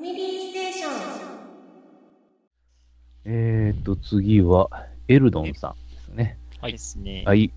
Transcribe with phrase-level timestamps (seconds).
[0.00, 0.90] ァミリーステーション。
[3.26, 4.70] えーと、次は、
[5.08, 6.38] エルドンさんですね。
[6.60, 6.72] はい。
[6.72, 7.22] ですね。
[7.26, 7.52] はい。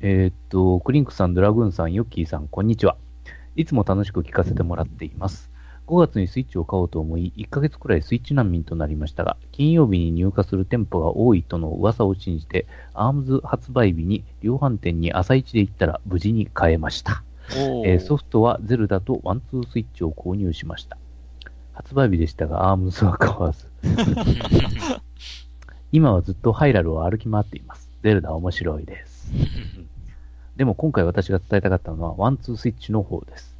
[0.00, 2.96] えーと、クリンクさん、ドラグーンさん、ヨッキーさん、こんにちは。
[3.56, 5.50] いつも楽しく聞かせてもらっています。
[5.86, 17.22] 5月にスイッチを買おうと思い、1ヶ月くらいスイッチ難民となりましたが、金曜日に入荷する店舗が多いとの噂を信じて、アームズ発売日に量販店に朝一で行ったら無事に買えました。
[17.84, 20.96] えーソフトはゼルダと1-2-Switch を購入しました。
[21.72, 23.66] 発売日でしたが、 ARMS は買わず。
[25.92, 27.88] 今はずっとハイラルを歩き回っています。
[28.02, 29.30] ゼルダ面白いです。
[30.56, 33.54] でも今回私が伝えたかったのは、1-2-Switch の方です。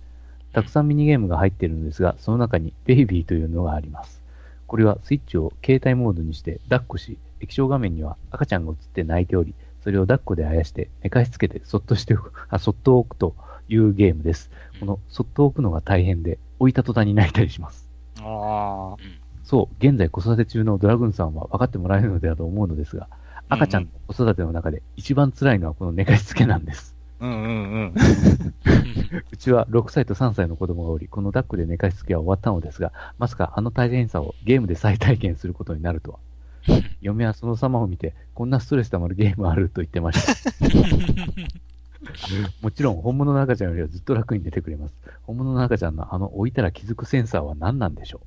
[0.53, 4.23] たくさんミニゲームが入っているんですが、その中にベイビーというのがあります。
[4.67, 13.35] これはスイッチを携帯モードにして抱っこし、液晶画面には赤ちゃんが映って泣いており、それを抱っこであやして寝かしつけてそっとしておく、あ、そっと置くと
[13.69, 14.51] いうゲームです。
[14.81, 17.92] このそっと置くのが大変で、置いた途端に泣いたりします。
[18.25, 18.97] ああ。
[19.45, 23.09] そう、現在子育て中のドラグーンさんは分かってもらえるのではと思うのですが、
[23.49, 26.97] 赤ちゃんの子育ての中で一番辛いのはこの寝かしつけなんです。
[27.21, 27.95] うんうんうん。
[29.31, 36.19] うちは6歳と3歳の子供がおり、この抱っこで寝かしつけは終わったのですが、まさかあの大変さをゲームで再体験することになるとは。
[37.01, 40.53] 嫁はその様を見て、こんなストレス溜まるゲームあると言ってました。
[42.61, 44.95] もちろん本物の赤ちゃんよりはずっと楽に寝てくれます。
[45.23, 48.21] 本物の赤ちゃんのあの置いたら気づくセンサーは何なんでしょ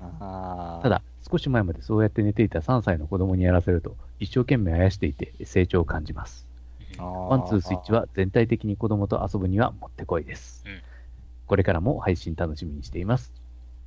[0.00, 0.82] うああ。
[0.82, 6.46] ただ、少し前までそうやって寝ていた3歳の子供にやらせると、一生懸命あやしていて成長を感じます。
[6.98, 10.64] ワワンツースイッチは全体的に子供と遊ぶにはもってこいです。
[10.66, 10.82] うん
[11.48, 13.32] これからも配信楽しみにしています。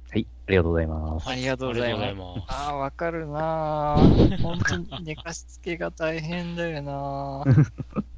[0.09, 1.29] はい、ありがとうございます。
[1.29, 2.03] ありがとうございます。
[2.03, 4.37] ありがとうございますああ、わかるなぁ。
[4.41, 7.71] 本当に寝かしつけが大変だよなぁ。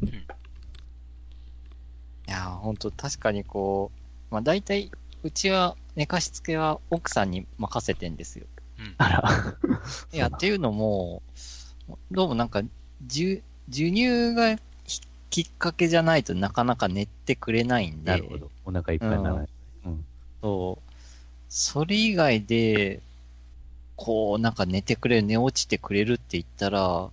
[2.34, 3.92] いやー、本当確かにこ
[4.32, 4.90] う、まあ大体、
[5.22, 8.48] うちは寝かしつけは奥さんに任せてんですよ。
[8.98, 9.24] あら、
[10.12, 11.22] いや、っていうのも、
[12.10, 12.64] どうもなんか、
[13.08, 13.40] 授
[13.70, 14.58] 授乳が
[15.30, 18.12] きっかけじゃないとなかなか寝てくれないんで。
[18.12, 18.52] なるほど。
[18.66, 19.48] お腹いっぱいにならない。
[19.86, 20.06] うん。
[20.42, 20.94] そう。
[21.50, 23.00] それ以外で、
[23.96, 27.12] こう、なんか寝てくれる、寝落ちてくれるって言ったら、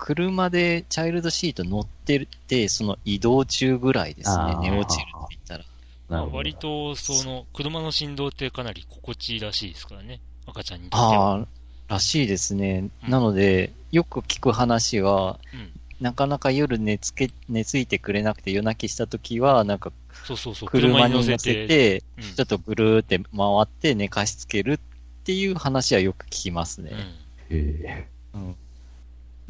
[0.00, 5.64] 車でチャイルドシート乗ってて、その移動中ぐらいですね寝落ちるって言ったら。
[6.08, 6.26] まあ。
[6.26, 10.20] 割と、その、車の振動ってかなり心地いいらしいですからね。
[10.46, 11.32] 赤ちゃんにとっては。
[11.32, 11.46] ああ、
[11.88, 12.88] らしいですね。
[13.04, 15.70] うんなので、よく聞く話は、うん。
[16.00, 19.92] なかなか夜寝つけ、寝ついてくれなくて夜泣きした時は、なんか
[20.24, 20.68] そうそうそう。
[20.70, 23.26] 車に乗せて、うんちょっとぐるーって回
[23.62, 24.78] って寝かしつけるっ
[25.24, 26.90] ていう話はよく聞きますね。
[26.92, 28.08] うんへ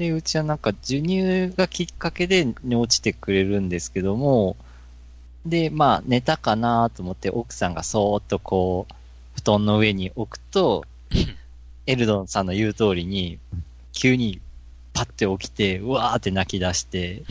[0.00, 4.56] で、うちはなんか授乳がきっかけで寝落ちてくれるんですけども、
[5.44, 8.94] で、まあ寝たかなと思って奥さんがそーっとこう、
[9.34, 10.86] 布団の上に置くと、
[11.84, 13.38] エルドンさんの言う通りに、
[13.92, 14.40] 急に
[14.94, 17.22] パッて起きて、うわーって泣き出して、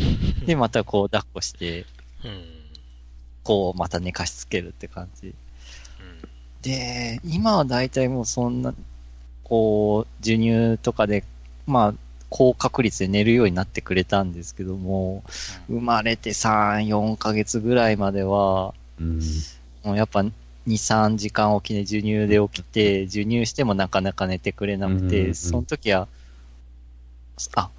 [0.45, 1.87] で、またこう抱っこして、
[3.43, 5.33] こうまた寝かしつけるって感じ。
[6.61, 8.75] で、今は大体もうそんな、
[9.43, 11.23] こう、授乳とかで、
[11.65, 15.23] まあ、高確率で寝るようになってくれたんですけども、
[15.67, 19.03] 生まれて3、4ヶ月ぐらいまでは、え。
[19.03, 19.19] うん。
[19.83, 20.31] もうやっぱ2、
[20.77, 26.07] 3時間起きで授乳で起きて、授乳してもなかなか寝てくれなくうんうんうて、んその時は、
[27.55, 27.69] あ、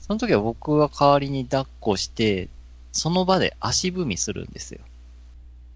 [0.00, 2.48] その時は僕は代わりに抱っこして、
[2.92, 4.80] その場で足踏みするんですよ。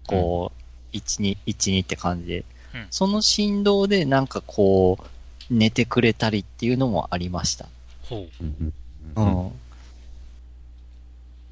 [0.07, 0.51] こ
[0.93, 2.87] う、1、2、1、2って感じでうん。
[2.91, 7.67] その振動でなんかこう、寝てくれたりっていうのもありました。
[8.13, 8.43] ほう。
[8.43, 8.73] うん。
[9.15, 9.47] ううん。
[9.47, 9.51] ん。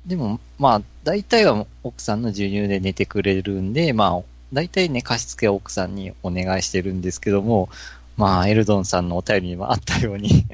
[0.06, 4.24] でも、まあ、大体は奥さんの授乳で寝てくれるんで、まあ、
[4.54, 7.70] 大体寝かしつけは奥さんにお願いしてるんですけども、
[8.18, 10.46] まあ、エルドンさんのお便りにもあったように、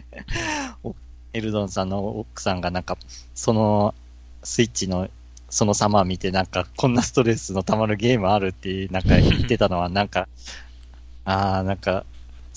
[0.84, 0.96] お
[1.34, 2.97] エルドンさんの奥さんがなんか、
[3.34, 3.94] その
[4.44, 5.09] スイッチの
[5.50, 10.28] その様を見て、なんか、こんなストレスの溜まるゲームあるって、なんか言ってたのは、なんか、
[11.23, 12.05] ああ、なんか、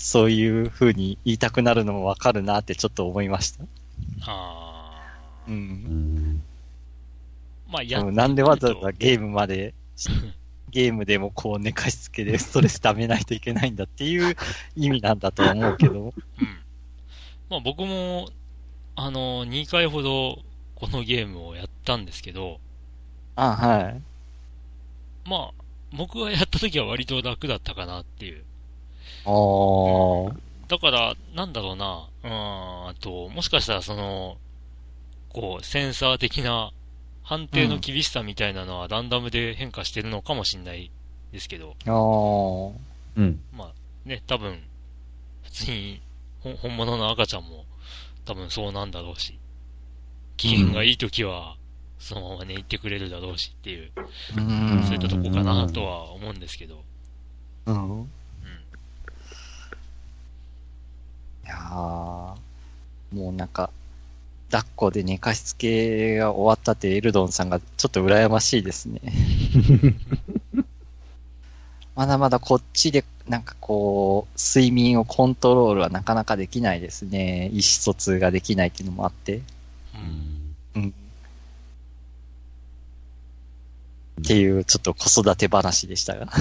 [0.01, 3.65] そういう風に言いたくなるのもわかるなってちょっと思いました。
[4.23, 4.99] あ
[5.47, 5.51] う。
[5.51, 6.43] うん。
[7.69, 9.75] まあ、やなんでわざわざゲームまで、
[10.71, 14.37] ゲームでもこう寝かしつけでストレス溜めないといけないんだっていう
[14.75, 16.01] 意味なんだと思うけど。
[16.01, 16.13] うん。
[17.51, 18.31] まあ僕も、
[18.97, 20.39] あの、2回ほど
[20.77, 22.59] このゲームをやったんですけど、
[23.37, 24.03] あ、はい。
[25.29, 25.65] まあ、
[25.95, 28.45] 僕がやった時は割と楽だったかなっていう。
[29.25, 30.35] おー。
[30.69, 34.37] だから、なんだろうな、うーん、あと、もしかしたらその、
[35.29, 36.73] こう、センサー的な
[37.23, 40.91] 判定の厳しさみたいなのはランダムで変化してるのかもしれない
[41.33, 42.75] ですけど、おー。
[43.17, 43.41] うん。
[43.53, 44.61] まあ、ね、多分、
[45.45, 46.01] 普通に、
[46.41, 47.65] ほ本物の赤ちゃんも、
[48.25, 49.39] 多分そうなんだろうし、
[50.37, 51.57] 機嫌がいい時は、
[51.99, 53.91] そのままね、言ってくれるだろうしっていう、
[54.37, 56.83] うんそういったとこかなとは思うんですけど、
[57.67, 58.01] うん。
[58.01, 58.07] うん。
[61.40, 63.71] いやーもうなんか、
[64.51, 69.01] 抱っこで寝かしつけが終わったってエルドンさんがちょっと羨ましいですね。
[71.95, 77.47] まだまだこっちでなんかこう、睡眠をコントロールはなかなかできないですね。
[77.53, 79.37] 意思疎通ができないっていうのもあって。
[79.37, 79.43] う。
[79.97, 80.95] うんんうん。
[84.21, 86.27] っていうちょっと子育て話でしたが。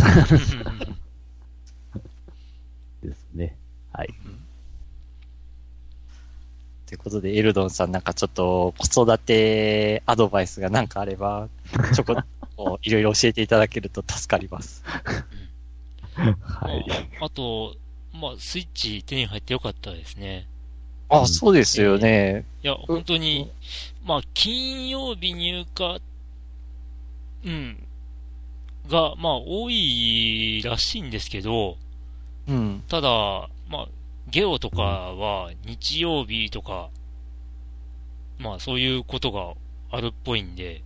[3.03, 3.55] ですね。
[3.93, 4.13] はい。
[6.89, 11.47] ということで、エルドンさんなんかちょっと子育てアドバイスがなんかあれば、
[11.93, 12.25] ちょこっ
[12.57, 14.83] といろいろ教えていただけると助かります。
[16.15, 16.85] はい。
[16.89, 17.75] まあ、あと、
[18.11, 20.47] まあ、スイッチ手に入ってよかったですね。
[21.09, 22.43] あ、そうですよね。
[22.63, 23.51] いや、本当に、
[24.03, 26.01] まあ、金曜日入荷、
[27.45, 27.83] うん、
[28.87, 31.77] が、まあ、多いらしいんですけど、
[32.47, 32.83] うん。
[32.87, 33.87] ただ、まあ、
[34.31, 36.89] ゲオとかは日曜日とか、
[38.37, 39.53] まあ、そういうことが
[39.91, 40.83] あるっぽいんで、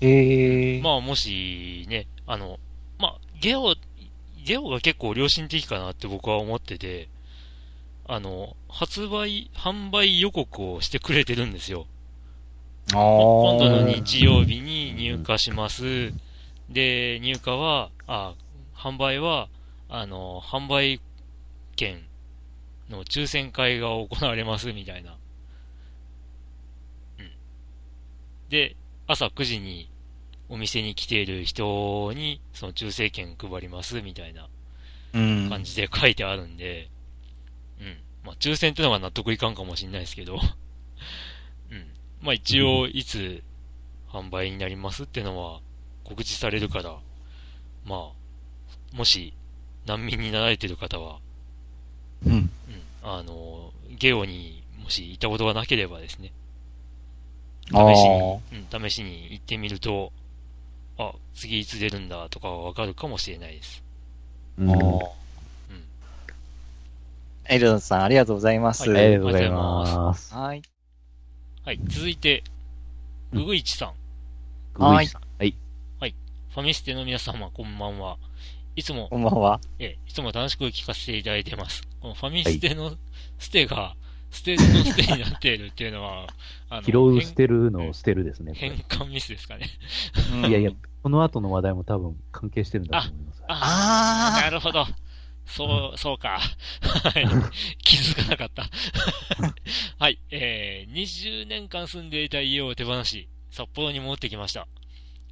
[0.00, 2.58] ええまあ、もしね、あの、
[2.98, 3.74] まあ、ゲオ、
[4.44, 7.08] ゲオが結構良心的かなって僕は思ってて、
[8.06, 11.86] あの、発売、販売予告をしてくれてるんですよ。
[12.90, 16.12] あ今度のー日曜日に入荷します。
[16.70, 18.34] で、入荷は、あ、
[18.74, 19.48] 販売は、
[19.88, 21.00] あの、販売
[21.76, 22.07] 券
[22.88, 25.16] の抽選会が行われますみたいな。
[27.18, 27.30] うん。
[28.48, 28.76] で、
[29.06, 29.90] 朝9時に
[30.48, 34.48] お店に来ている人に、その抽選券配りますみたいな
[35.12, 35.48] うん。
[35.48, 36.88] 感じで書いてあるんで、
[37.80, 37.96] うん。
[38.24, 40.40] まあ、抽選ってのが納得いかんかもしれないですけど、
[41.70, 41.86] うん。
[42.20, 43.42] まあ、一応、いつ
[44.08, 45.60] 販売になりますってのは
[46.04, 46.98] 告知されるから、
[47.84, 48.12] ま
[48.92, 49.34] あ、もし
[49.86, 51.20] 難民になられてる方は、
[52.26, 52.32] うん。
[52.32, 52.50] うん、
[53.02, 56.32] あの、ゲオにもし行ったことがなければですね、
[57.66, 58.40] 試しあに、
[58.72, 60.12] うん、試しに行ってみると、
[60.98, 63.82] あ、次いつ出るんだとかはわかるかもしれないです。
[64.58, 65.00] うんうん。
[67.50, 68.88] エルドンさん、ありがとうございます。
[68.90, 70.34] はいありがとうございます。
[70.34, 70.62] はい。
[71.64, 72.42] はい、続いて、
[73.32, 73.88] うんうぐいちさん。
[74.82, 75.54] はいグイさんはい。
[76.50, 78.16] ファミステの皆様、こんばんは。
[78.78, 79.60] いつもこ、んばんは。
[79.80, 81.82] ええ、いつも楽しく聞かせていただいてます。
[82.00, 82.92] このファミステの
[83.36, 83.96] ステが、
[84.30, 86.28] ステのステになっているっていうのは、
[86.70, 88.52] あの、拾う捨てるのを捨てるですね。
[88.54, 89.68] 変換ミスですかね。
[90.48, 90.70] いやいや、
[91.02, 93.42] この後の話題も多分関係してるんだと思います。
[93.48, 94.86] ああーなるほど。
[95.46, 96.38] そう、そうか。
[96.38, 97.26] はい。
[97.82, 98.70] 気づかなかった。
[99.98, 100.20] はい。
[100.30, 104.68] えー、20年間住んでいた家を手放し、札幌に戻ってきました。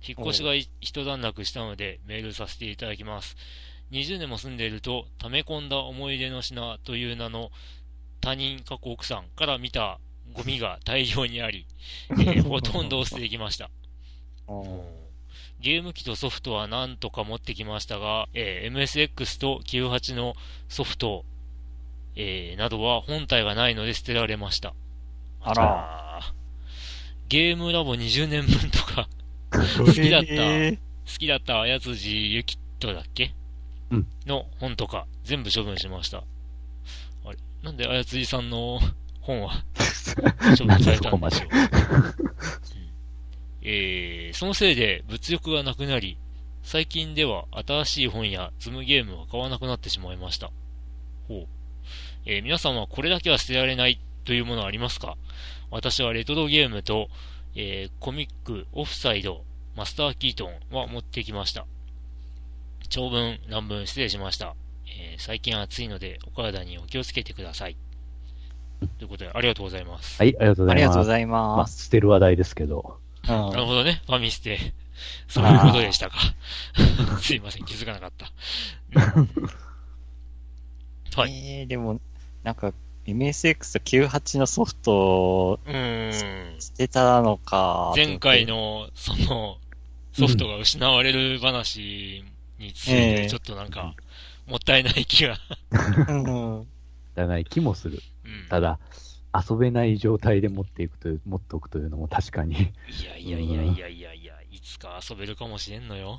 [0.06, 3.36] 引っ越しがい一段落したのでメールさせていただきます。
[3.92, 7.50] 20年も住んでいると、溜め込んだ思い出の品という名の
[8.20, 10.00] 他人、過去奥さんから見た
[10.32, 11.66] ゴミが大量にあり、
[12.10, 13.70] えーほとんど捨ててきました。
[15.60, 20.34] ゲーム機とソフトは何とか持ってきましたが、えー MSX と98の
[20.68, 21.24] ソフト、
[22.16, 24.74] えーなどは本体がないので捨てられました。
[25.40, 26.34] あら。
[27.28, 29.08] ゲームラボ20年分とか、
[29.56, 30.78] 好きだった、え好
[31.18, 33.32] きだったあやつじゆきっとだっけ？
[33.90, 34.06] うん。
[34.26, 36.18] の本とか、全部処分しました。
[37.24, 37.38] あれ？
[37.62, 38.80] なんであやつじさんの
[39.20, 39.64] 本は
[40.58, 41.48] 処分されたんでしょう？
[41.52, 42.14] うん。
[43.62, 46.18] えーそのせいで物欲がなくなり、
[46.62, 50.50] 最近では新しい本や積むゲームは買わなくなってしまいました。
[51.28, 51.46] ほう。
[52.26, 55.16] えー皆さんはこれだけは捨てられないというものはありますか？
[55.70, 57.08] 私はレトロゲームと、
[57.56, 59.42] えーコミック、オフサイド、
[59.74, 61.66] マスターキートンは持ってきました。
[62.88, 64.54] 長文、乱文失礼しました。
[64.86, 67.76] えー最近暑いのでお体にお気をつけてください。
[68.98, 70.18] ということで、ありがとうございます。
[70.22, 70.76] はい、ありがとうごあざいます。
[70.76, 71.84] りがとうございます。
[71.86, 72.98] 捨てる話題ですけど。
[73.24, 74.74] うんなるほどね、ファミステ。
[75.28, 76.16] そういうことでしたか。
[77.20, 78.30] すいません、気づかなかった。
[79.16, 79.30] うん
[81.16, 81.32] はい。
[81.60, 81.98] えー、でも、
[82.42, 82.72] なんか、
[83.06, 86.60] MSX と98のソフトをうーん。
[86.60, 87.92] 捨てたのか。
[87.94, 89.58] 前回の、その、
[90.12, 92.24] ソフトが失われる話
[92.58, 93.94] について、ええちょっとなんか、
[94.46, 95.36] もったいない気が。
[96.08, 96.66] うん。
[97.14, 98.02] だない気もする。
[98.24, 98.78] うんただ、
[99.48, 102.54] 遊べない状態で持っていくという、持っておくというのも確かに。
[102.54, 102.58] い
[103.04, 104.14] やいやいやいやいやいや、
[104.56, 106.18] いいつか遊べるかもしれんのよ。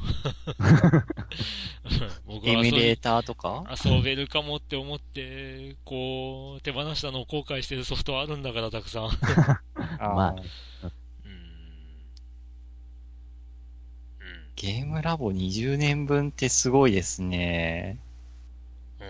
[2.27, 3.65] 僕エミュレはーターとか？
[3.83, 9.05] 遊べるかもって思って、こう、手放したのを後悔してるソフトあるんだから、たくさん。
[9.05, 9.09] う
[9.99, 10.37] まあん。
[10.37, 10.45] うん。
[14.55, 17.97] ゲームラボ20年分ってすごいですね。
[18.99, 19.07] うん。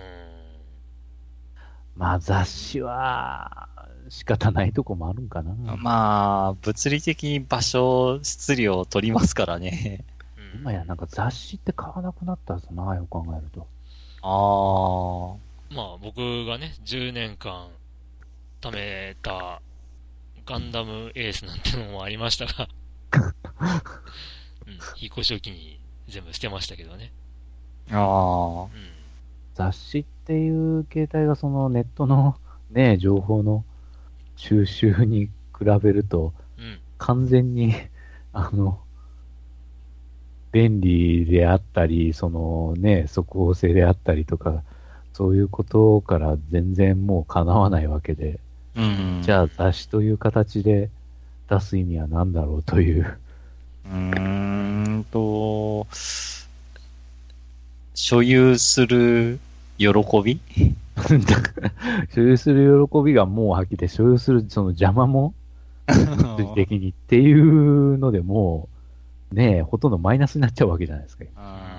[1.95, 3.67] まあ雑誌は
[4.09, 5.55] 仕方ないとこもあるんかな。
[5.77, 10.05] まあ、物理的に場所、質量を取りますからね。
[10.37, 13.67] う ん今やなんか雑誌って買わなくなったはずな、よく考えると。
[14.21, 15.75] ああ。
[15.75, 17.67] まあ僕がね、10年間
[18.61, 19.61] 貯めた
[20.45, 22.69] ガンダムエースなんてのもありましたが、
[24.65, 27.11] うん、引っ越しを機に全部捨てましたけどね。
[27.91, 28.63] ああ。
[28.63, 28.69] うん。
[29.55, 32.37] 雑誌っていう形態がそのネットの
[32.71, 33.63] ね、情報の
[34.37, 36.79] 収集に比べるとうん。
[36.97, 37.75] 完全に、
[38.33, 38.79] あの、
[40.51, 44.63] 便利であったり、そのね、速報性であったりとか、
[45.13, 48.39] そういうことから全然もう叶わないわけで、
[48.75, 49.21] うん。
[49.23, 50.89] じゃあ雑誌という形で
[51.49, 53.17] 出す意味は何だろうという。
[53.85, 55.85] うーんと、
[57.93, 59.39] 所有する
[59.77, 59.93] 喜
[60.23, 60.39] び？
[62.09, 65.33] 所有する喜びがもう吐きで、所有するその邪魔も
[66.55, 68.67] 的にっていうのでも
[69.31, 71.25] う、ねえ、ほとんどマイナスになっちゃうわけじゃないですか。
[71.35, 71.77] あ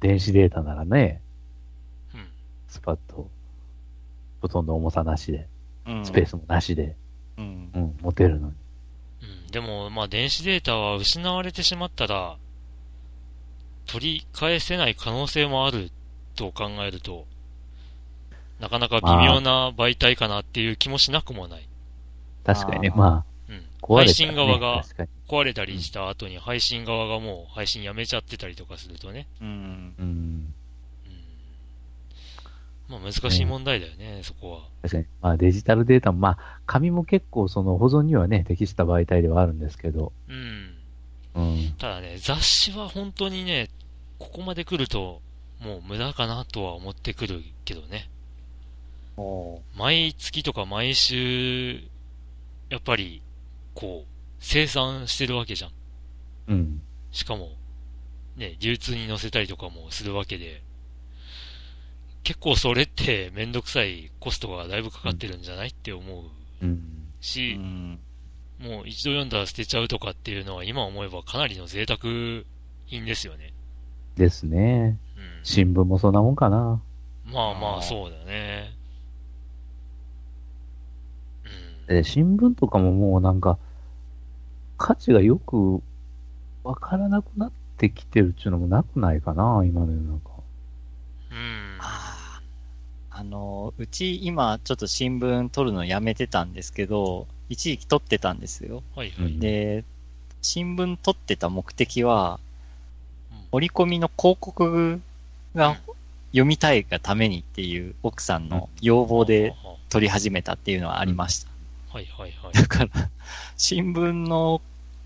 [0.00, 1.20] 電子データならね、
[2.14, 2.26] うん。
[2.68, 3.28] スパッと、
[4.40, 6.94] ほとんど重さなしで、ースペースもなしで、
[7.38, 7.70] うん。
[7.74, 8.54] うん、持てるのに。
[9.22, 9.50] うん。
[9.50, 12.36] でも、まあ電子データは失われてしまったら、
[13.86, 15.90] 取り返せない可能性もある
[16.36, 17.26] と考えると、
[18.60, 21.68] なかなか微妙な媒体かなっていう気もしなくもない。
[22.44, 23.56] 確かにね、まうん。
[23.56, 25.08] あ、壊配れたら、ね、信側が確かに。
[25.28, 29.26] 壊れたりした後に配信側がもう配信やめちゃってたりとかするとね。
[29.40, 29.48] うん。
[29.48, 30.54] うん、うん。
[32.88, 34.60] まあ難しい問題だよね、そこは。
[34.82, 35.06] 確かに。
[35.20, 40.74] まあデジタルデータも、まあ、紙も結構その保存にはね、適した媒体ではあるんですけど、うん。
[41.34, 41.74] うん。
[41.78, 43.68] ただね、雑誌は本当にね、
[44.18, 45.20] ここまで来ると、
[45.60, 48.10] もう無駄かなとは思ってくるけどね。
[49.16, 51.80] お毎月とか毎週、
[52.68, 53.22] やっぱり、
[53.74, 54.08] こう、
[54.38, 55.70] 生産してるわけじゃん。
[56.48, 56.82] うん。
[57.12, 57.52] しかも、
[58.36, 60.62] ね、流通に載せたりとかもするわけで、
[62.22, 66.24] 結構それってめんどくさいコストがだいぶかかってるんじゃないって思う
[66.60, 66.70] うん。
[67.20, 68.00] うし、ん。
[68.58, 72.00] もう一度読んだら捨てちゃうとかっていうのは今思えばかなりの贅沢
[72.86, 73.52] 品ですよね。
[74.16, 74.98] ですね。
[75.16, 75.44] うん。
[75.44, 76.80] 新聞もそんなもんかな。
[77.26, 78.72] まあまあ、そうだね。
[81.88, 81.96] うん。
[81.96, 83.58] で、新聞とかももうなんか、
[84.78, 85.82] 価値がよく
[86.64, 90.30] わからなくなってきてるっていうのもなくないかな、今の世の中。
[91.30, 91.78] うん。
[93.18, 98.82] あの、うち今ちょっと新聞取るのやめてたんですけど、一時期取ってたんですよ。
[98.94, 99.26] はいはい。
[99.26, 99.84] うんで、
[100.42, 102.45] 新聞取ってた目的は、うん
[103.56, 105.02] 折り込みの広告うん
[105.54, 105.78] が
[106.32, 111.50] 読みたいがためにっていう奥さんの要望でははは取り始めたっていうのはありました。
[111.90, 112.52] はいはいはい。
[112.52, 112.90] だから、
[113.56, 114.60] 新聞の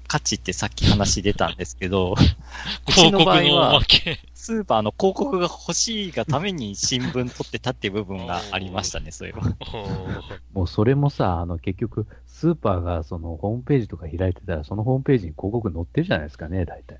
[0.08, 2.16] 価値ってさっき話出たんですけど、
[2.88, 3.80] うち広告の場合は。
[4.34, 9.42] スーパーの広告が欲しいがために新聞取ってたっていう部分がありましたね、そういえば。
[10.54, 16.98] もうそれもさ、あの結局、スーパーがそのホームページとか開いてたら、そのホームページに広告載ってるじゃないですかね、大体。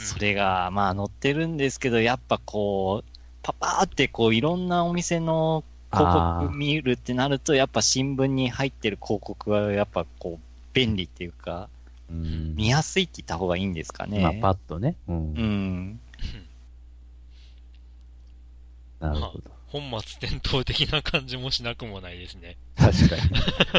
[0.00, 3.10] それが、まあ載ってるんですけど、やっぱこう、
[3.42, 11.68] パパーってこういろんなお店の広告見るってなると、やっぱ新聞に入ってる広告はやっぱこう、便利っていうか、
[12.10, 12.54] うん。
[12.56, 14.20] 見やすいって言った方がいいんですかね。
[14.20, 14.96] まあ、パッとね。
[15.08, 15.34] うん。
[15.34, 16.00] うん。
[19.00, 19.50] なるほど。
[19.68, 22.56] 本末転倒的な感じもしなくもないですね。
[22.76, 23.22] 確かに。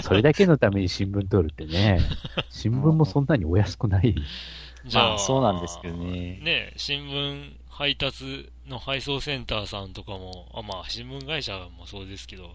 [0.03, 1.99] それだけのために新聞取るってね。
[2.49, 4.15] 新聞もそんなにお安くない。
[4.85, 12.51] じゃあ、まあそうなんですけどねね、新聞配達の配送センターさんとかも、あ、まあ、新聞会社もそうですけど、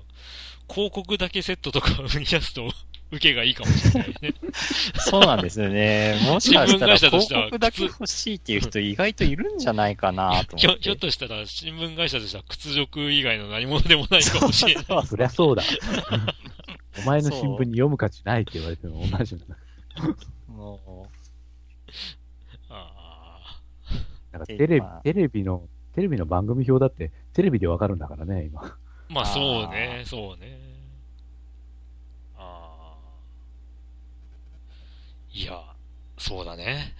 [0.68, 2.70] 広告だけセットとか売り出すと、
[3.12, 4.34] 受けがいいかもしれないね。
[4.98, 6.18] そうなんですよね。
[6.24, 14.84] もしかしたら新聞会社としては広告だけ欲しいっていう人意外といるんじゃないかなとひょひょってとしたら、新聞会社としては屈辱以外の何者でもないかもしれない。
[15.06, 15.62] そりゃそうだ。
[16.98, 19.56] お前の新聞に読む価値ないって言われても同じなんだ。
[20.48, 21.08] も
[22.68, 23.60] あ
[24.32, 28.62] なんかテレビまあ、テレビの、テレビの番組表だって、テレビでわかるんだからね、今。
[28.62, 28.72] ー
[29.08, 30.58] まあ、そうね、そうね。
[32.36, 32.96] ああ。
[35.32, 35.62] いや、
[36.18, 36.94] そうだね。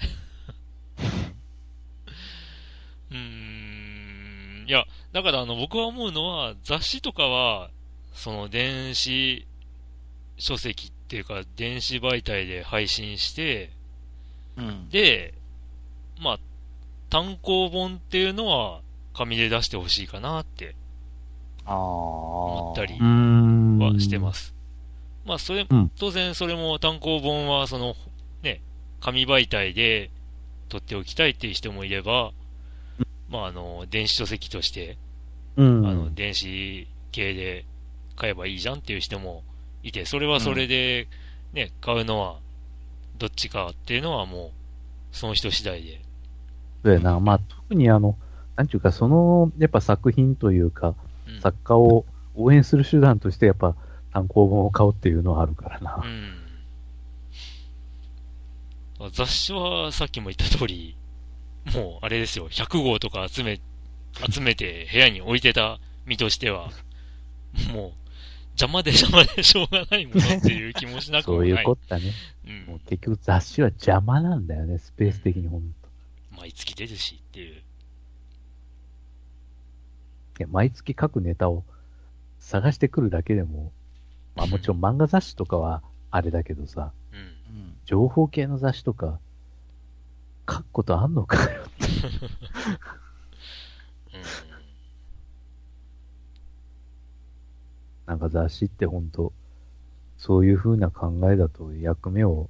[3.11, 4.67] うーん。
[4.69, 7.71] いや、だからあの、僕は思うのは、雑誌とかは、
[8.13, 9.47] その電子
[10.39, 13.71] 書籍っていうか、電子媒体で配信して、
[14.57, 14.89] うん。
[14.89, 15.35] で、
[16.21, 16.39] まあ、
[17.11, 18.81] 単行本っていうのは、
[19.15, 20.75] 紙で出してほしいかなって。
[21.65, 22.95] 思ったり。
[22.95, 24.55] はしてます。
[25.25, 27.97] まあ、それ、うん当然それも単行本は、その、
[28.43, 28.61] ね、
[29.01, 30.11] 紙媒体で
[30.69, 32.33] 取っておきたいっていう人もいれば、
[33.29, 34.99] まあ、あの、電子書籍として、
[35.57, 35.87] うん。
[35.87, 37.65] あの、電子系で
[38.15, 39.43] 買えばいいじゃんっていう人も
[39.83, 41.09] いて、それはそれで、
[41.53, 42.39] ね、買うのは、
[43.19, 46.06] どっちかっていうのはもう、その人次第で。
[46.87, 47.19] そうやな。
[47.19, 48.17] まあ、特にあの、
[48.55, 50.95] なんちゅうか、その、やっぱ作品というか、
[51.27, 51.41] うん。
[51.41, 53.75] 作家を応援する手段として、やっぱ
[54.13, 56.05] 単行本を買うっていうのはあるからな。
[59.01, 59.11] うん。
[59.11, 60.97] 雑誌はさっきも言った通り、
[61.75, 63.61] もうあれですよ、100号とか集め、
[64.31, 66.71] 集めて部屋に置いてた身としては、
[67.73, 67.93] もう
[68.53, 71.49] 邪魔で邪魔でしょうがないものっていう気もしなくもない。
[71.51, 72.13] そういうこったね。
[72.47, 75.86] うんもう結局雑誌は邪魔なんだよね、スペース的にほんと。
[76.37, 77.55] 毎月出るしっていう。
[77.57, 77.61] い
[80.39, 81.65] や、毎月各ネタを
[82.39, 83.73] 探してくるだけでも、
[84.35, 87.19] まあもちろん漫画雑誌とかはあれだけどさ、うん。
[87.19, 87.77] うん。
[87.85, 89.19] 情報系の雑誌とか、
[90.49, 91.63] 書くことあんのかよ。
[94.15, 94.23] うん。
[98.07, 99.33] なんか雑誌ってほんと、
[100.19, 102.49] そういう風な考えだと役目を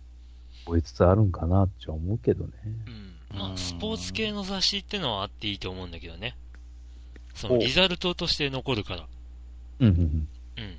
[0.66, 2.52] 終えつつあるんかなって思うけどね。
[2.86, 3.15] うん。
[3.36, 6.36] まあ、スポーツ系の雑誌ってのはあっていいと思うんだけどね。
[7.34, 9.06] そおのリザルトとして残るから。
[9.80, 10.76] うんうんうん。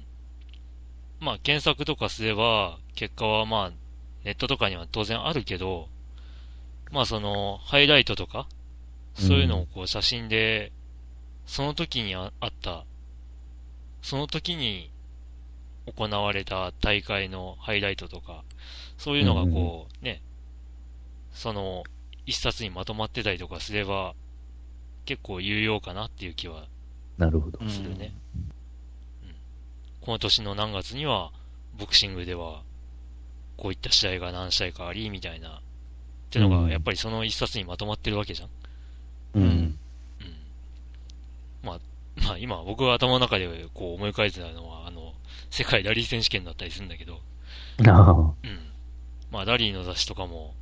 [1.19, 3.71] まあ、検索とかすれば、結果はまあ、
[4.23, 5.87] ネットとかには当然あるけど、
[6.91, 8.47] まあその、ハイライトとか、
[9.13, 10.71] そういうのをこう写真で、
[11.45, 12.85] その時にああった、
[14.01, 14.91] その時に
[15.85, 18.43] 行われた大会のハイライトとか、
[18.97, 20.21] そういうのがこう、ね、
[21.32, 21.84] その、
[22.27, 24.13] 一冊にまとまってたりとかすれば、
[25.05, 26.67] 結構有用かなっていう気は
[27.17, 27.59] なるほど。
[27.67, 28.13] するね。
[30.01, 31.31] この年の何月には、
[31.77, 32.61] ボクシングでは、
[33.57, 35.49] こういった試合が何試合かあり、みたいな。
[35.49, 35.61] っ
[36.29, 38.49] ていうのが、うんやっぱりその一冊にまとまってるわけじゃん。
[39.35, 39.43] うん。
[39.43, 39.79] うん。
[41.63, 41.79] まあ、
[42.23, 45.13] まあ今僕が頭の中でこう思い返せたのは、あの、
[45.49, 47.21] 世界ラリー選手権だったりするんだけど、
[47.87, 48.11] ああ。
[48.11, 48.33] うん。
[49.31, 50.53] まあラリーの雑誌とかも、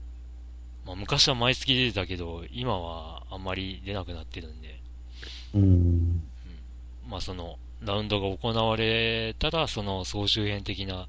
[0.85, 4.79] まあ昔は毎月出てたけど、今はあんまり出なくなってるんで、
[5.53, 6.23] うん。
[7.07, 11.07] まあその、ラウンドが行われたら、その総集編的な、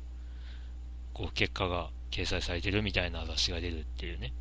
[1.13, 4.33] こう結果が掲載されてるみたいな雑誌が出るっていうね。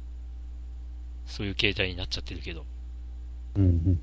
[1.25, 2.65] そういう形態になっちゃってるけど。
[3.55, 3.99] うん。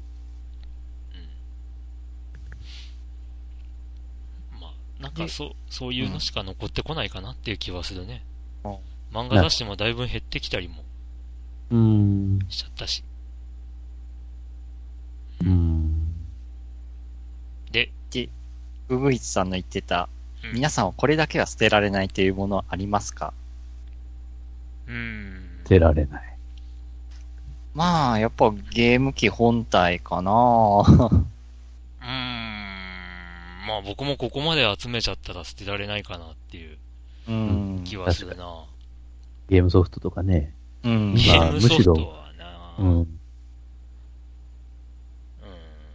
[4.60, 8.22] まあ、なんかそう、そういうのしか残ってこないかなっていう気はするね。
[8.64, 8.76] うん
[9.12, 10.76] 漫画雑誌もだいぶ減ってきたりも
[11.72, 12.38] うん。
[12.48, 13.02] しちゃったし。
[15.42, 16.14] うん。
[17.72, 17.90] で、
[18.88, 20.08] ウグイツさんの言ってた、
[20.44, 23.32] うん皆さんはこれだけは捨てられないっていうものはありますか？
[24.88, 25.60] うーん。
[25.62, 26.36] 捨てられない。
[27.74, 30.30] まあ、やっぱゲーム機本体かな
[30.84, 31.16] うー
[32.04, 32.08] ん。
[33.66, 36.76] まあ僕もここまで集めちゃったら捨てられないかなっていう
[37.28, 37.84] うん。
[37.84, 38.64] 気はするな。
[39.48, 40.52] ゲームソフトとかね。
[40.84, 41.14] うん。
[41.14, 42.14] ゲームソフトむしろ
[42.78, 42.98] うん。
[42.98, 43.18] うん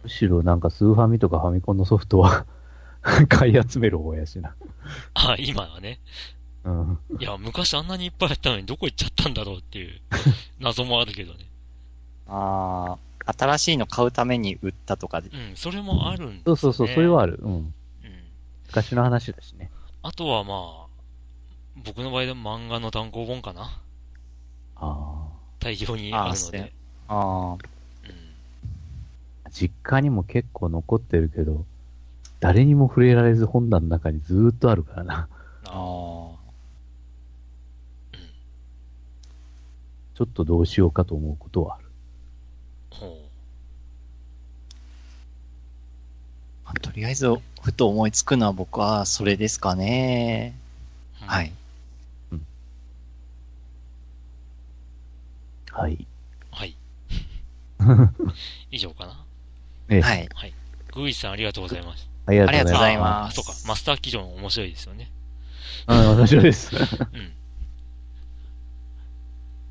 [0.04, 2.46] むしろなんかスーファミとかファミコンのソフトは
[3.28, 4.54] 買い集める方やしな。
[5.14, 6.00] あ、今はね。
[6.64, 6.98] うん。
[7.18, 10.00] いや、昔あんなにいっぱいあったのにどこ行っちゃったんだろうっていう
[10.60, 11.46] 謎もあるけどね。
[12.26, 15.28] ああ、新しいの買うために売ったとかで。
[15.28, 16.42] うん、それもあるんですね。
[16.46, 17.38] そうそうそう、それはある。
[17.42, 17.52] うん。
[17.52, 17.74] うん。
[18.66, 19.70] 昔の話だしね。
[20.02, 20.86] あとはまあ、
[21.84, 23.80] 僕の場合でも漫画の単行本かな。
[24.80, 25.28] あ
[25.60, 26.72] 大量にあるので。
[27.08, 27.58] ああ、うん。
[29.44, 29.50] あ。
[29.50, 31.64] 実家にも結構残ってるけど、
[32.40, 35.14] 誰にも触れられず本棚の中にずーっとあるからな。
[35.14, 36.38] あああ。
[40.14, 41.84] ちょっとどうしようかと思うことはある。
[46.64, 47.28] まあとりあえず、
[47.62, 50.54] ふと思いつくのは僕はそれですかね。
[51.22, 51.24] う。
[51.26, 51.42] は。
[51.42, 51.52] い。
[55.78, 56.06] はい。
[56.50, 56.76] はい。
[58.72, 59.24] 以上かな？
[59.88, 60.28] ええ、はい。
[60.34, 60.52] はい。
[60.92, 62.08] グイさんありがとうございます。
[62.26, 62.64] ありがとうございます。
[62.64, 63.68] ありがとうございますあそうか。
[63.68, 65.10] マスター基準面白いですよね。
[65.86, 66.74] あ面白いです。
[66.74, 67.32] うん。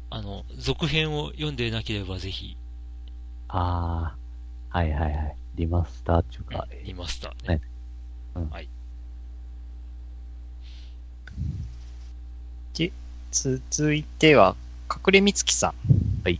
[0.09, 2.55] あの、続編を読んでなければぜひ、
[3.49, 4.15] あ
[4.71, 5.35] あ、はいはいはい。
[5.55, 7.55] リマスターっていうか、リマスターね。
[7.55, 7.61] ね
[8.35, 8.69] うんはい。
[13.31, 14.55] 続いては、
[14.89, 15.73] 隠れみつきさん。
[16.23, 16.39] はい。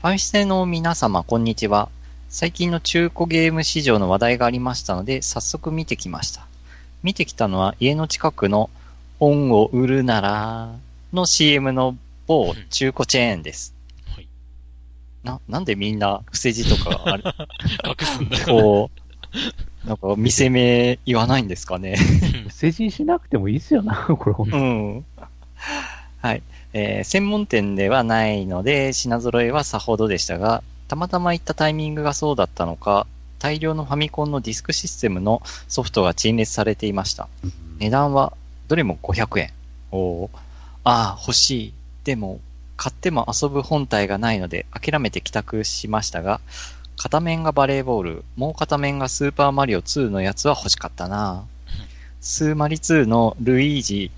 [0.00, 1.90] ファミステの皆様、こんにちは。
[2.30, 6.46] 最近の中古ゲーム市場の話題がありましたので、早速見てきました。
[7.02, 8.70] 見てきたのは、家の近くの
[9.18, 10.74] 本を売るなら
[11.12, 13.74] の CM の某中古チェーンです。
[14.06, 14.28] はい。
[15.22, 17.22] な、なんでみんな伏せ字とかあれ、
[17.86, 18.46] 隠すんだよ。
[18.46, 18.90] こ
[19.84, 21.96] う、なんか見せ目言わないんですかね。
[22.48, 25.04] 成人しなくてもいいっすよな、これほんとうん。
[26.22, 26.42] はい。
[26.72, 33.06] えー専門店ではないので、品揃えはさほどでしたが、たまたま行ったタイミングがそうだったのか、
[33.38, 37.28] 大量のファミコンのディスクシステムのソフトが陳列されていました。
[37.44, 38.32] うん値段は
[38.68, 39.50] どれも500円。
[39.90, 40.30] おー
[40.84, 41.74] ああ、欲しい。
[42.04, 42.40] でも、
[42.76, 46.40] 買っても遊ぶ本体がないので諦めて帰宅しましたが、
[46.96, 51.44] 片面がバレーボール、もう片面がスーパーマリオ2のやつは欲しかったな。
[52.20, 54.10] スーマリ2のルイージ、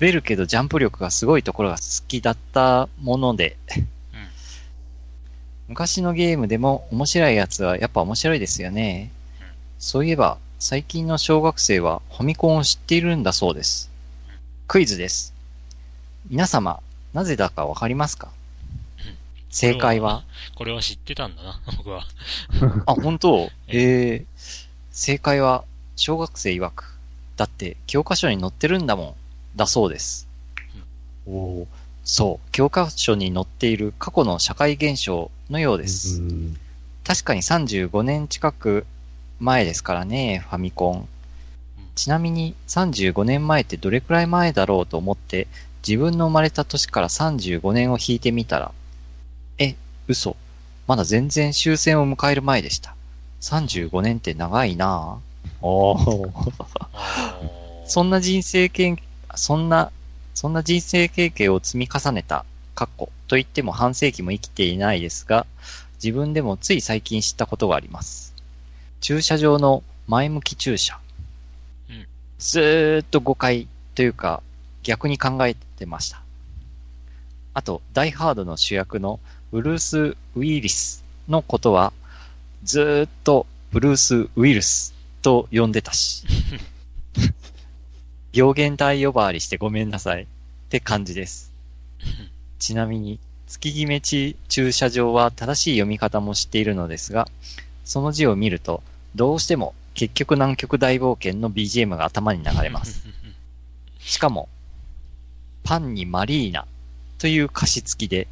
[0.00, 3.56] 滑るけどジャンプ力がすごいところが好きだったもので、
[5.68, 9.10] 昔のゲームでも面白いやつはやっぱ面白いですよね。
[9.78, 13.90] そういえば、最近の小学生はファミコンを知っているんだそうです。
[14.66, 15.32] クイズです。
[16.28, 16.80] 皆様、
[17.14, 18.28] なぜだかわかりますか？
[19.50, 20.24] 正解は？
[20.56, 22.04] これは知ってたんだな、僕は。
[22.86, 23.50] あ、本当？
[23.68, 24.26] ええ
[24.90, 25.64] 正解は、
[25.96, 26.98] 小学生曰く。
[27.36, 29.14] だって、教科書に載ってるんだもん。
[29.56, 30.28] だそうです。
[31.26, 31.66] おー
[32.04, 36.22] そう、教科書に載っている過去の社会現象のようです。
[36.22, 36.56] うん
[37.08, 38.84] 確かに35年近く
[39.40, 41.08] 前ですからね、ファミコン。
[41.94, 45.48] ちなみに35年前ってどれくらい前だろうと思って、
[45.86, 48.72] 自分の生まれた年から35年を引いてみたら、
[49.56, 49.74] え、
[50.06, 50.36] 嘘。
[50.86, 52.94] まだ全然終戦を迎える前でした。
[53.40, 55.66] 35年って長いなぁ。
[55.66, 55.96] お
[57.88, 58.98] そんな人生経験、
[59.36, 59.92] そんな、
[60.34, 65.46] そんな人生経験を積み重ねた、かっこと言っても半世紀も生きていないですが、
[66.02, 68.34] 自分でもつい最近知ったことがあります。
[69.00, 70.98] 駐車場の前向き駐車。
[71.90, 72.06] うん
[72.38, 74.42] ずーっと誤解というか、
[74.84, 76.22] 逆に考えてました。
[77.52, 79.18] あと、ダイハードの主役の
[79.50, 81.92] ブルース・ウィリスのことは、
[82.62, 86.24] ずーっとブルース・ウィルスと呼んでたし。
[88.32, 90.26] 病原体呼ばわりしてごめんなさいっ
[90.68, 91.52] て感じです。
[92.58, 97.28] ちなみに、月決め地駐車場は正しい読み方も知っているのですが、
[97.84, 98.82] その字を見ると、
[99.14, 103.06] どうしても結局南極大冒険の BGM が頭に流れます。
[104.00, 104.48] しかも、
[105.64, 106.66] パンにマリーナ
[107.18, 108.28] という歌詞付きで、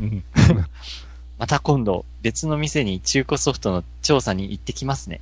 [0.00, 0.24] うんうん
[1.38, 5.20] また今度別の店に中古ソフトの調査に行ってきますね。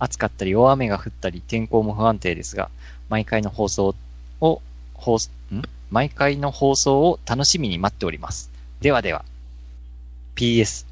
[0.00, 2.70] 暑かったり大雨が降ったり天候も不安定ですが、
[3.08, 3.94] 毎回の放送
[4.40, 4.62] を、
[4.94, 5.62] 放送、ん？
[5.90, 8.50] 毎回の放送を楽しみに待っております。
[8.80, 9.24] ではでは。
[10.34, 10.86] PS。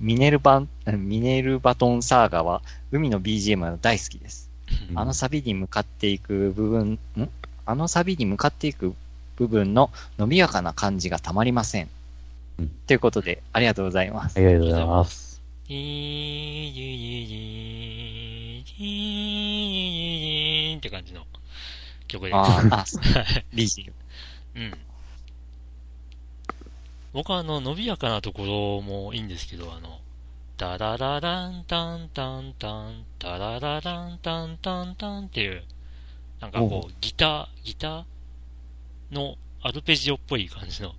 [0.00, 4.50] ミネルバン、ミネルバトンサーガは海の BGM が大好きです。
[4.90, 7.30] うんあのサビに向かっていく部分、ん？
[7.66, 8.94] あのサビに向かっていく
[9.36, 11.88] 部分の伸びやかな感じがたまりません。
[12.58, 14.40] うんということで、ありがとうございますあ。
[14.40, 15.42] りがとうございます。
[18.78, 21.26] いーいーいーいーいーって感じの
[22.08, 22.34] 曲です。
[22.34, 22.84] あーあ、は
[23.22, 23.92] いリージ
[24.54, 24.78] うん。
[27.12, 30.00] 僕はあの、伸びやかなところもいいんですけど、あの、
[30.58, 35.62] ダララランタンタンタン、ダララランタンタンタンっていう、
[36.40, 38.04] なんかこう、ギター、ギター
[39.10, 40.94] のアルペジオっぽい感じの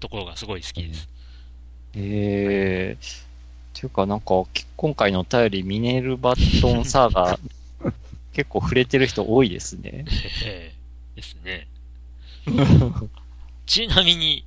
[0.00, 1.08] ところがすごい好きです。
[1.94, 3.25] えー、
[3.76, 7.38] ていうかなんか、き今回のお便り、ミネルバトンサーガ
[8.32, 10.06] 結構触れてる人多いですね。
[10.44, 10.74] ええ
[11.16, 11.68] ですね。
[13.66, 14.44] ちなみに、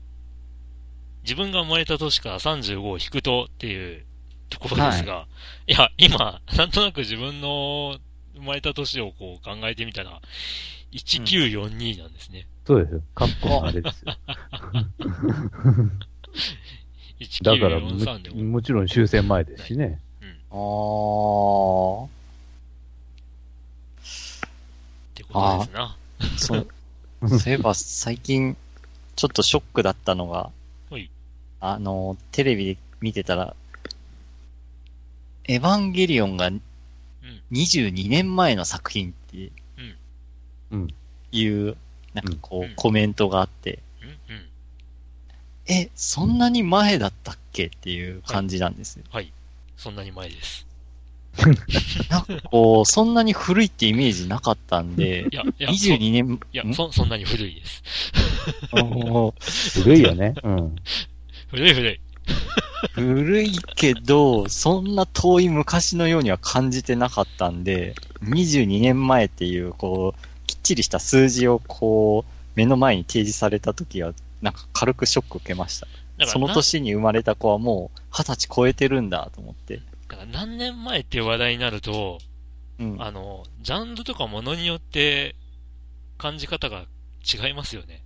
[1.23, 4.03] 自分が生まれた年から35を引くとっていう
[4.49, 5.27] ところですが、
[5.67, 7.99] い、や、今、なんとなく自分の
[8.35, 10.21] 生まれた年をこう考えてみたら、
[10.91, 12.47] 1942なんですね。
[12.65, 13.01] そうですよ。
[13.13, 14.15] カッあれですよ。
[17.43, 18.43] だからも、1943でも。
[18.43, 19.99] もちろん終戦前ですしね。
[20.51, 22.05] あー。
[22.05, 22.09] っ
[25.13, 25.97] てことですな。
[26.37, 26.67] そう、
[27.39, 28.55] そういえば最近、
[29.15, 30.49] ちょっとショックだったのが
[30.89, 31.09] はい、
[31.59, 33.55] あの、テレビで見てたら、
[35.45, 36.51] エヴァンゲリオンが
[37.51, 39.51] 22年前の作品って
[40.71, 40.87] うん。
[41.31, 41.75] いう
[42.13, 43.83] なんかこうんう、コメントがあって、うんうん。
[45.69, 49.03] え、そんなに前だったっけっていう感じなんですよ。
[49.11, 49.31] はい。
[49.77, 50.65] そんなに前です。
[52.09, 56.73] なんかこう、 そんなに古いってイメージなかったんでい、や、いや、22年、そいやん？
[56.73, 57.83] そ、そんなに古いです。
[59.81, 60.33] 古いよね。
[60.43, 60.75] うん。
[61.49, 61.99] 古い古い。
[62.93, 75.87] 古いけど、そんな遠い昔のようには感じてなかったんで、22年前っていう、こう、きっちりした数字をこう、目の前に提示された時は、なんか軽くショック受けました。
[75.87, 79.77] だからそのな年に生まれた子はもう二十歳超えてるんだと思って。
[79.77, 82.19] だから何年前っていう話題になると、
[82.79, 83.01] うん。
[83.01, 85.35] あの、ジャンルとかものによって
[86.17, 86.85] 感じ方が
[87.23, 88.01] 違いますよね。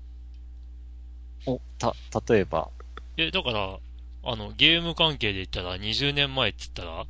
[1.45, 1.95] お、た、
[2.27, 2.69] 例えば、
[3.17, 3.77] え、だから、
[4.25, 7.05] あの、ゲーム関係で言ったら20年前って言ったら、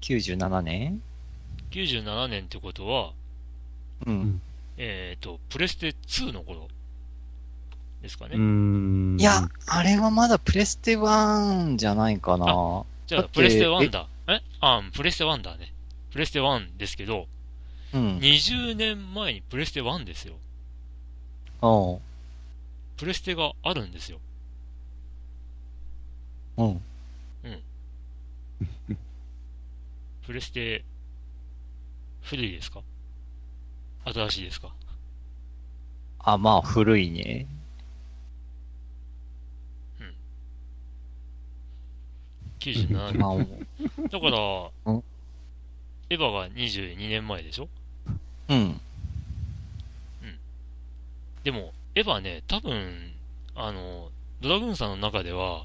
[0.00, 1.00] 97年
[1.70, 3.12] ？97年ってことは、
[4.06, 4.40] うん。
[4.76, 6.68] えっ、と、プレステ2の頃
[8.00, 8.36] ですかね。
[8.36, 9.20] うーん。
[9.20, 12.84] いや、あれはまだプレステ1じゃないかな。
[13.06, 14.08] じゃあ、プレステ1だ。
[14.28, 14.40] え？
[14.60, 15.72] あ、うんプレステ1だね。
[16.10, 17.26] プレステ1ですけど、
[17.92, 18.18] うん。
[18.18, 20.34] 20年前にプレステ1ですよ。
[21.62, 22.00] うん。
[22.96, 24.18] プレステがあるんですよ。
[26.56, 26.82] うん。
[30.26, 30.84] プレステ、
[32.22, 32.80] 古いですか？
[34.04, 34.72] 新しいですか？
[36.20, 37.46] あ、まあ、古いね。
[42.60, 43.48] ?97 まあ、年。
[44.10, 45.02] だから、うん
[46.10, 47.68] エヴァが22年前でしょ？
[48.50, 48.78] うん。
[51.42, 53.12] でも、エヴァね、多分、
[53.54, 54.10] あの、
[54.42, 55.64] ドラグーンさんの中では、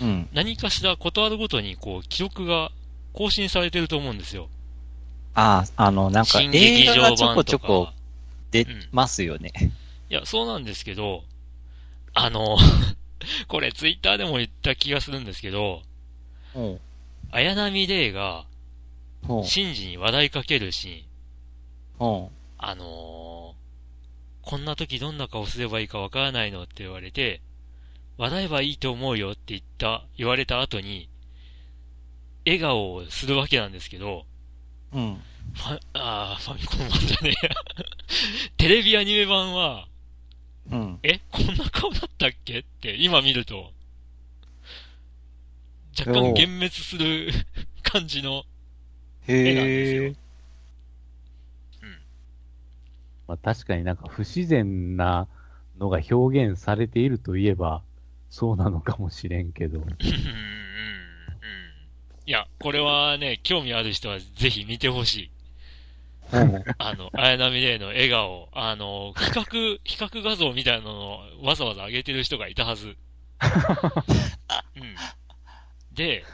[0.00, 0.28] うん。
[0.32, 2.70] 何かしらことあるごとに、こう、記録が
[3.12, 4.48] 更新されてると思うんですよ。
[5.34, 7.66] あ、あの、なんか新劇場映画がちょ版ことちょか。
[7.66, 7.88] こ
[8.50, 9.52] 出ますよね。
[10.10, 11.24] いや、そうなんですけど、
[12.12, 12.58] あの、
[13.48, 15.82] これツイッターでも言った気がするんですけど、
[16.54, 16.80] うん。
[17.30, 18.44] 綾波レイが、
[19.28, 19.44] うん。
[19.44, 22.28] シンジに笑いかけるシーン、うん。
[22.58, 23.62] あのー
[24.42, 27.40] こんな時どんな顔すればいいかわからないのって言われて、
[28.18, 31.08] 笑えばいいと思うよって言った、言われた後に、
[32.44, 34.26] 笑顔をするわけなんですけど、
[34.94, 35.20] うん。
[35.54, 37.54] ファ、あーファミコン版じゃねえや。
[38.56, 39.88] テレビアニメ版は、
[40.70, 40.98] うん。
[41.02, 43.72] えこんな顔だったっけって今見ると、
[45.98, 47.30] 若干幻滅する
[47.82, 48.44] 感じの、
[49.28, 50.22] 絵なんですよへえ。
[53.28, 55.26] まあ、確かになんか不自然な
[55.78, 57.82] のが表現されているといえば、
[58.30, 59.80] そうなのかもしれんけど。
[62.24, 65.30] いや、これはね、興味ある人はぜひ見てほしい。
[66.32, 66.64] うん。
[66.78, 72.86] あの、綾波レイの笑顔、あの、比較、比較画像みたいなのをわざわざ上げてる人がいたはず。
[72.86, 72.96] うん。
[75.92, 76.24] で、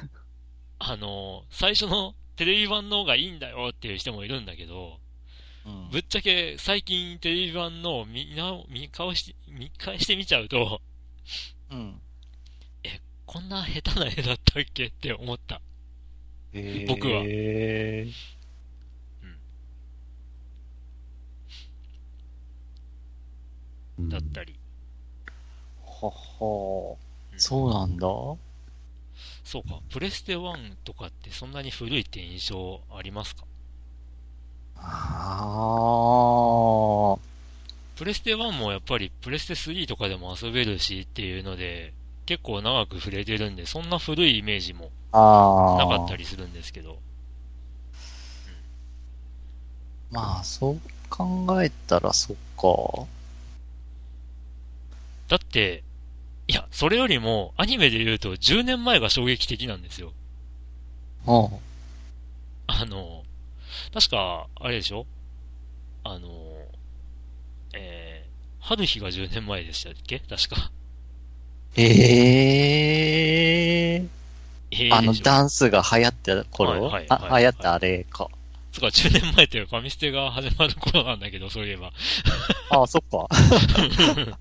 [0.78, 4.98] あの、最初のテレビ版の方がいいんだよっていう人もいるんだけど、
[5.66, 10.80] うんぶっちゃけ最近テレビ版の見な、見返し、見返してみちゃうと、
[11.70, 12.00] うん。
[13.26, 15.60] こんな下手な絵だったっけって思った。
[16.86, 17.20] 僕は。
[23.98, 24.54] うんだったり。
[25.84, 26.96] はは
[27.32, 28.06] うんそうなんだ。
[29.44, 33.44] そうか、プレステ1とかってそんなに古いって印象ありますか？
[34.76, 35.56] あ
[37.16, 37.18] あ。
[37.96, 41.92] プレステ1もやっぱりプレステ3とかでも遊べるしっていうので、
[42.28, 45.86] 結構長く触れてるんで、そんな古いイメージもああ。
[45.88, 46.98] なかったりするんですけど。
[50.10, 53.06] まあ、そう考えたらそっか。
[55.28, 55.82] だって、
[56.48, 60.12] いや、それよりもアニメで言うと10年前が衝撃的なんですよ。
[61.26, 61.48] うん。
[62.66, 63.22] あの、
[63.94, 65.06] 確か、あれでしょ？
[66.04, 66.28] あの、
[67.72, 70.20] えー、春日が10年前でしたっけ？
[70.20, 70.70] 確か。
[71.80, 71.84] え
[73.96, 74.04] え
[74.70, 78.28] えーあのダンスが流行った頃、はいはいはいあ、流行ったあれか。
[78.72, 81.92] つか10年前ってファミステが始まる頃なんだけど、そういえば。
[82.70, 83.26] あ、そっか。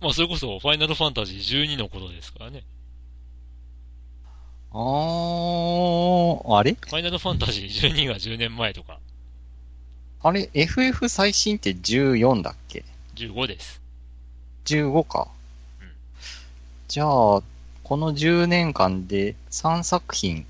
[0.00, 2.64] まあ、それこそ、ファイナルファンタジー12の頃ですからね。
[4.72, 6.72] あー、あれ？
[6.74, 8.98] ファイナルファンタジー12が10年前とか、
[10.22, 12.84] あれ ?FF 最新って14だっけ
[13.14, 13.80] ？15です。
[14.66, 15.28] ?15 か。
[16.86, 17.42] うんじゃあ、
[17.82, 20.46] この10年間で3作品、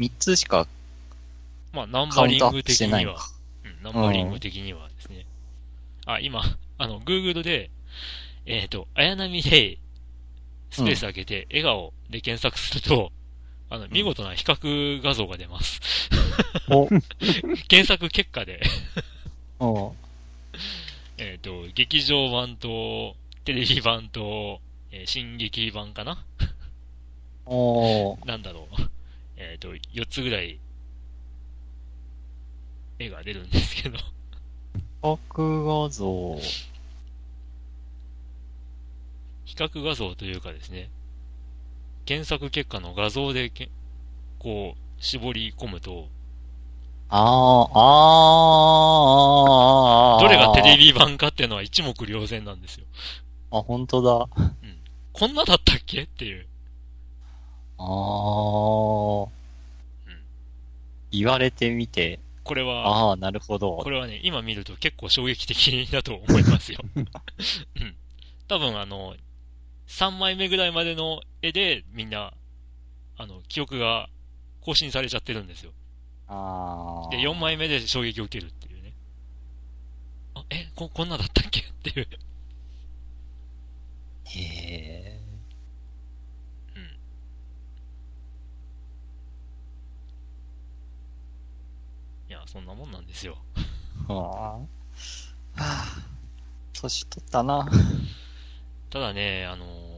[0.00, 0.66] 3つしか
[1.72, 3.30] まあ、ナンバリング的プしてないにはのか。。
[3.82, 5.26] ナンバリング的にはですね。
[6.06, 6.42] あ、今、
[6.76, 7.70] あの、Google で、
[8.46, 9.78] えっ、と、綾波レイ、
[10.70, 13.12] スペース開けて、笑顔で検索すると、
[13.70, 15.80] あの、見事な比較画像が出ます。
[16.68, 16.88] お、
[17.68, 18.60] 検索結果で、
[19.60, 19.94] お、
[21.16, 26.24] えっと、劇場版と、テレビ版と、えー新劇版かな？
[27.46, 28.82] お、 なんだろう。
[29.36, 30.58] えっ、と、4つぐらい、
[32.98, 34.04] 絵が出るんですけど、比
[35.02, 36.38] 較画像。
[39.44, 40.90] 比較画像というかですね、
[42.04, 43.70] 検索結果の画像でけ、
[44.38, 46.08] こう、絞り込むと、
[47.10, 52.86] あー、あー、どれがテレビ版かっていうのは一目瞭然なんですよ。
[53.50, 54.28] あ、本当だ。
[55.18, 56.02] こんなだったっけ？
[56.02, 56.46] っていう。
[57.78, 59.26] あー。
[59.26, 59.30] うん
[61.10, 63.88] 言われてみて、これは、あー、なるほどこ。
[63.90, 66.78] れはね、今見ると結構衝撃的だと思いますよ。
[66.94, 67.08] うん。
[68.46, 69.16] 多分あの、
[69.86, 72.34] 3枚目ぐらいまでの絵でみんな、
[73.16, 74.10] あの、記憶が
[74.60, 75.72] 更新されちゃってるんですよ。
[76.26, 77.10] あー。
[77.10, 78.92] で、4枚目で衝撃を受けるっていうね。
[80.34, 81.60] あ、え、こ、こんなだったっけ？
[81.60, 82.08] っていう。
[84.26, 85.18] へ
[86.76, 86.82] うん。
[92.28, 93.36] いや、そんなもんなんですよ。
[94.08, 94.12] ー。
[94.12, 94.52] はあ。
[94.56, 94.58] は
[95.56, 95.84] あ。
[96.72, 97.68] 年取ったな。
[98.90, 99.88] ただね、あのー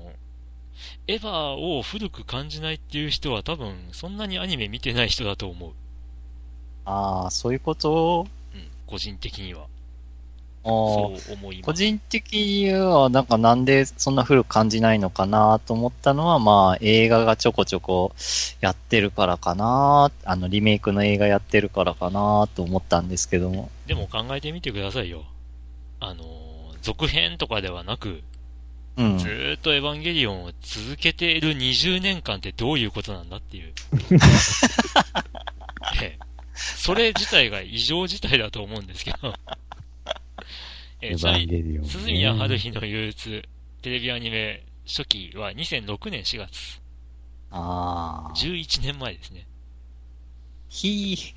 [1.06, 5.72] エヴァを古く感じないっていう人は多分、そんなにアニメ見てない人だと思う。
[6.86, 8.26] あー、そういうこと？
[8.54, 9.66] うん、個人的には。
[10.62, 11.30] あそー。
[11.30, 11.66] う思います。
[11.66, 18.12] 個人的には、なんかなんでそんな古く感じないのかなと思ったのは、まあ映画がちょこちょこ
[18.60, 23.70] やってるからかな、あのリメイクの映画やってるからかなと思ったんですけども。
[23.86, 25.24] でも考えてみてくださいよ。
[26.00, 26.40] あのー
[26.82, 28.22] 続編とかではなく、
[28.96, 29.26] うんず。
[29.26, 33.74] ーっとエヴァンゲリオンを続けている20年間ってどういうことなんだっていう。
[36.02, 36.18] ええ
[36.54, 39.34] それ自体が異常事態だと思うんですけど。
[41.02, 41.88] えエヴえちなみに。
[41.88, 43.42] 鈴宮春日の憂鬱、
[43.82, 46.80] テレビアニメ初期は2006年4月。
[47.50, 48.34] ああ。
[48.36, 49.46] 11年前ですね。
[50.68, 51.34] ひー。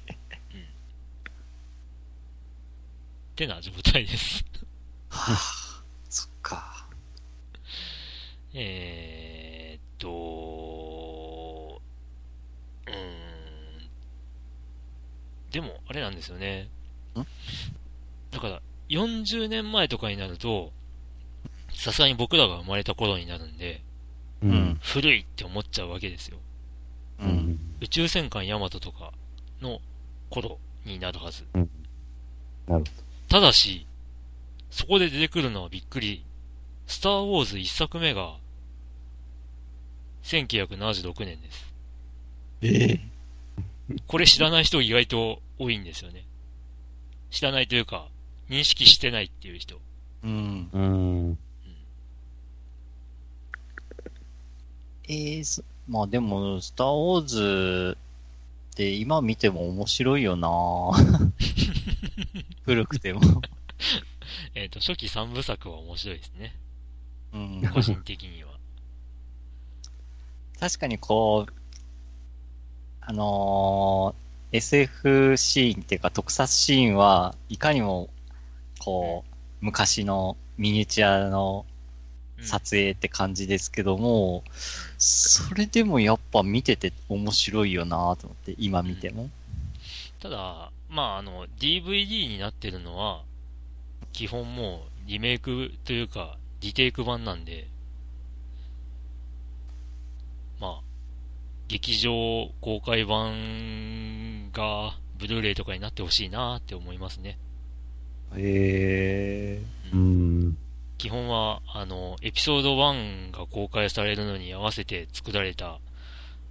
[3.34, 4.46] ってな状態です。
[5.10, 6.88] はあ、そっか。
[8.54, 11.82] えーっと、
[12.86, 12.96] うーん。
[15.50, 16.70] でも、あれなんですよね。
[17.16, 17.26] ん？
[18.30, 20.72] だから、40年前とかになると、
[21.74, 23.82] さすがに僕らが生まれた頃になるんで、
[24.42, 24.80] ううんん。
[24.82, 26.38] 古いって思っちゃうわけですよ。
[27.20, 27.24] う。
[27.24, 27.60] うんん。
[27.82, 29.12] 宇宙戦艦ヤマトとか
[29.62, 29.80] の
[30.30, 31.46] 頃になるはず。
[31.54, 31.70] なる
[32.68, 32.84] ほど。
[33.30, 33.86] ただし、
[34.70, 36.24] そこで出てくるのはびっくり。
[36.86, 38.36] スター・ウォーズ一作目が、
[40.24, 41.74] 1976年です。
[42.62, 43.00] ええ
[44.08, 46.26] これ知らない人意外と多いんですよね。
[47.30, 48.08] 知らないというか、
[48.50, 49.80] 認識してないっていう人。
[50.24, 50.70] うん。
[50.72, 51.38] うん。
[55.08, 57.98] ええそまあでも、スター・ウォーズ
[58.72, 60.50] って今見ても面白いよな
[62.64, 63.22] 古くても。
[64.56, 66.56] えっ、と、初期三部作は面白いですね。
[67.34, 67.70] うん。
[67.74, 68.54] 個人的には。
[70.60, 71.54] 確かにこう、
[73.02, 78.10] あのー SF シーンっていうか特撮シーンはいかにも、
[78.84, 81.66] こう、昔のミニチュアの
[82.42, 84.44] 撮影って感じですけども、
[84.98, 89.30] それでもやっぱ見てて面白いよなと思って、今見ても。
[90.20, 93.24] ただ、まあ、あの、DVD になってるのは、
[94.12, 97.68] 基本もうリメイクというか、リテイク版なんで、
[100.60, 100.82] まあ、
[101.70, 107.38] 劇場公開版が、ブルーレイとかになってほしいなって思いますね。
[108.38, 109.62] へえ。
[109.94, 110.58] うん。
[110.98, 115.80] 基本は、あの、エピソード1が公開されるのに合わせて作られた、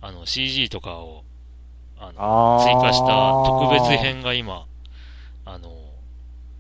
[0.01, 1.25] あの、CG とかを、
[1.99, 3.97] あの、あ追加した特別。
[4.03, 4.67] 編が今、
[5.45, 5.71] あの、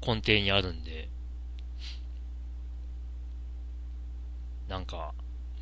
[0.06, 1.08] 根底にあるんで、
[4.68, 5.12] なんか、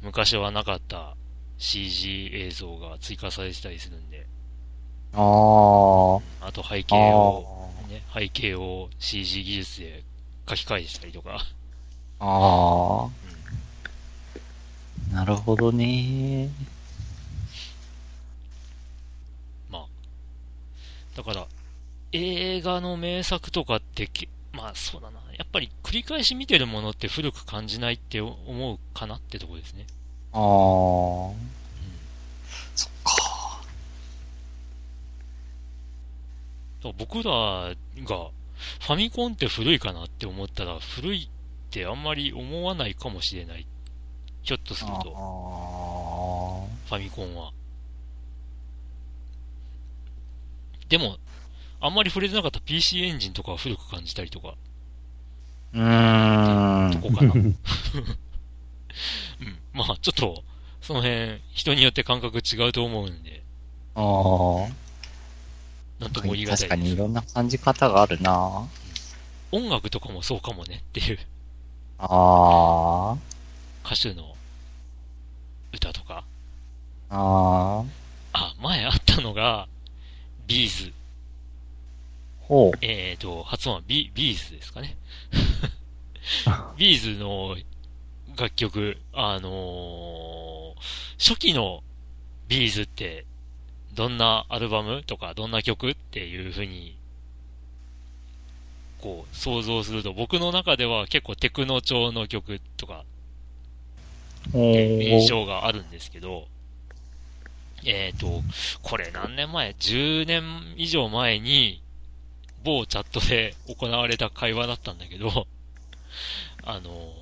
[0.02, 1.16] 昔はなかった
[1.58, 4.26] CG 映像が追加されてたりするんで、
[5.12, 7.59] あーあと背景あを、ー。
[8.00, 10.02] ね、背景を CG 技術で
[10.48, 11.44] 書き換えしたりとか、
[12.20, 13.10] ああ。
[15.14, 16.48] なるほどね。
[19.70, 19.86] まあ、
[21.16, 21.46] だから、
[22.12, 25.20] 映画の名作とかってけ、まあそうだな。
[25.36, 28.34] やっぱり繰り返し見てるものって古く感じないって思
[28.72, 29.86] うかなってとこですね。
[30.32, 30.40] ああ。
[32.74, 33.10] そっか。
[33.12, 33.58] だから
[36.96, 38.30] 僕らが
[38.80, 41.28] ファミコンって古いかなって思ったら古いっ
[41.70, 43.66] てあんまり思わないかもしれない。
[44.42, 46.88] ひょっとするあと、あ。
[46.88, 47.52] ファミコンは。
[50.88, 51.18] でも、
[51.80, 54.54] あんまり触れてなかった PC エンジンとかは古く感じたりとか、
[55.72, 57.00] うーん。
[57.00, 57.32] どこかな。
[57.34, 57.54] うん。
[59.72, 60.42] まあ、ちょっと、
[60.80, 63.44] その辺、人によって感覚違うと思うんで、
[63.94, 64.89] ああ。
[66.00, 66.92] なんとも言い難い確かに。
[66.92, 68.68] いろんな感じ方があるな
[69.52, 71.18] 音楽とかもそうかもねっていう
[71.98, 73.16] あ
[73.84, 74.34] 歌手の
[75.72, 76.24] 歌とか。
[77.10, 77.16] あ。
[77.16, 77.84] ああ。
[78.32, 79.68] あ、前あったのが、
[80.46, 80.92] ビーズ。
[82.40, 82.78] ほう。
[82.80, 84.96] えーと、発音はビ B'z ですかね。
[86.76, 87.56] B'z の
[88.36, 90.80] 楽曲、あのー
[91.18, 91.82] 初期の
[92.48, 93.26] B'z って、
[93.94, 96.96] どんなアルバムとか、どんな曲っていう風に、
[99.00, 103.04] こう、想像すると、僕の中では結構テクノ調の曲とか。
[104.54, 106.46] 印象があるんですけど、
[107.84, 108.42] えっ、と、
[108.82, 110.42] これ何年前 ?10 年
[110.76, 111.82] 以上前に、
[112.62, 115.46] 某チャットで行われた会話だったんだけど、
[116.62, 117.12] あの、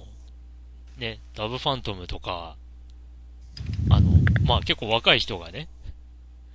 [0.97, 2.57] ね、ラブファントムとか、
[3.91, 4.11] あの、
[4.43, 5.69] まあ結構若い人がね、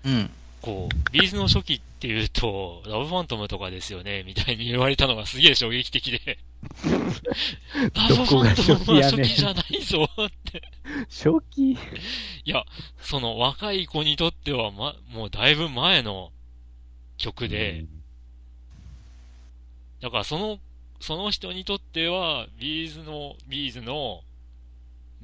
[0.05, 0.29] うん。
[0.61, 6.37] こう、ビーズの初期って言うと、ラブファントムとかですよね、みたいに言われたのがすげえ衝撃的で、
[7.93, 10.61] ラブファントムは初期じゃないぞって。
[11.09, 11.71] 初期？
[11.71, 11.77] い
[12.45, 12.63] や、
[13.01, 16.31] その若い子にとっては、ま、もうだいぶ前の
[17.17, 17.85] 曲で、
[20.01, 20.59] だからその、
[21.01, 24.21] その人にとっては、 B'z の、 B'z の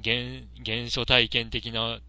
[0.04, 0.18] 原、
[0.66, 2.00] 原初体験的な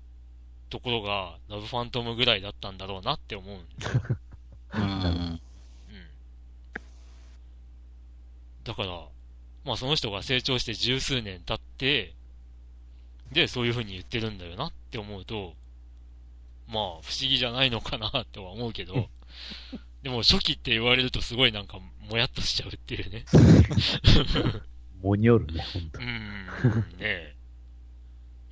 [0.70, 3.58] ところが、 LOVE PHANTOM ぐらいだったんだろうなって思うん。
[4.72, 4.82] うん。
[4.82, 4.86] う
[5.18, 5.40] ん。
[8.64, 9.06] だから、
[9.64, 12.14] まあその人が成長して十数年経って、
[13.32, 15.54] で、そういう風に言ってるんだよなって思うと、
[16.68, 19.10] まあ不思議じゃないのかなっては思うけど、
[20.02, 23.24] でも初期って言われるとすごいなんかもやっとしちゃうっていうね。
[25.02, 26.02] もにょるね、ほんとう。
[26.02, 27.36] ん、ねえ。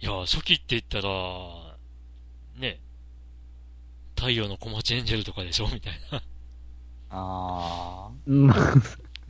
[0.00, 1.67] いや、初期って言ったら、
[2.58, 2.80] ね
[4.16, 5.68] 太陽の小町エンジェルとかでしょ？
[5.72, 6.22] みたいな。
[7.10, 8.46] あうん。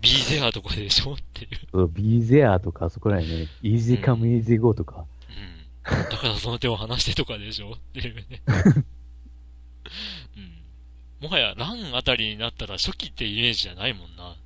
[0.00, 1.12] ビーゼアとかでしょ？
[1.12, 1.50] っていう。
[1.70, 6.10] そうビーゼアとか、あそこらへんね、イージーカムイージーゴーとか、うん。
[6.10, 7.72] だからその手を離してとかでしょ？
[7.72, 8.22] っていうね。
[10.36, 11.28] うん。
[11.28, 14.24] もはや、ランあたりになったら初期ってイメージじゃないもんな。
[14.24, 14.36] あ。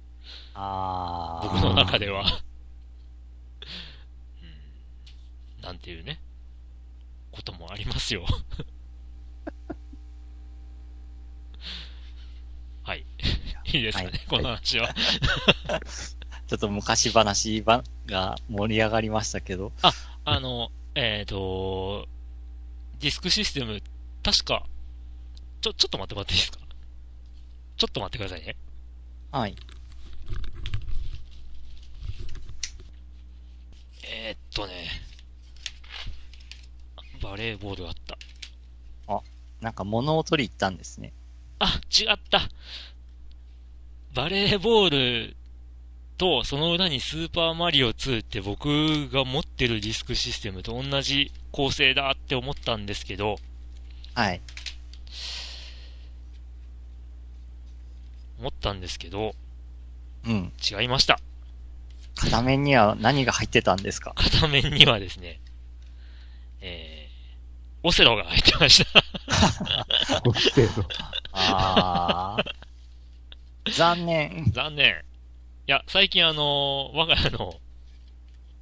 [0.54, 1.48] ああ。
[1.48, 2.24] 僕の中では。
[4.42, 5.62] うん。
[5.62, 6.18] なんていうね。
[7.32, 8.24] こともありますよ。
[12.84, 13.04] はい。
[13.72, 14.94] いいですかね、はいこの話は。
[16.46, 19.72] ちょっと昔話ばが盛り上がりましたけど。
[20.24, 22.06] あの、えっ、と、
[23.00, 23.82] ディスクシステム、
[24.22, 24.66] 確か、
[25.62, 26.58] ちょ、ちょっと待ってもらっていいですか？
[27.76, 28.54] ちょっと待ってくださいね。
[29.30, 29.56] はい。
[34.04, 34.88] えーっとね、
[37.22, 38.18] バレーボールあった。
[39.60, 41.12] なんか物を取り行ったんですね。
[41.60, 42.48] あ、違った
[44.12, 44.90] バレーボー
[45.28, 45.36] ル
[46.18, 53.36] と、その裏にスーパーマリオ2って僕が持ってるディスクシステムと同じ構成だって思ったんですけど、
[54.14, 54.40] はい。
[58.40, 59.36] 思ったんですけど、
[60.26, 60.52] うん。
[60.60, 61.20] 違いました。
[62.16, 64.12] 片面には何が入ってたんですか？
[64.16, 65.40] 片面にはですね、
[66.60, 67.01] えー、
[67.82, 69.02] オセロが入ってました。
[70.24, 70.70] オセロ。
[71.32, 72.44] ああ。
[73.70, 74.50] 残念。
[74.52, 75.02] 残念。
[75.66, 77.60] いや、最近あの、我が家の、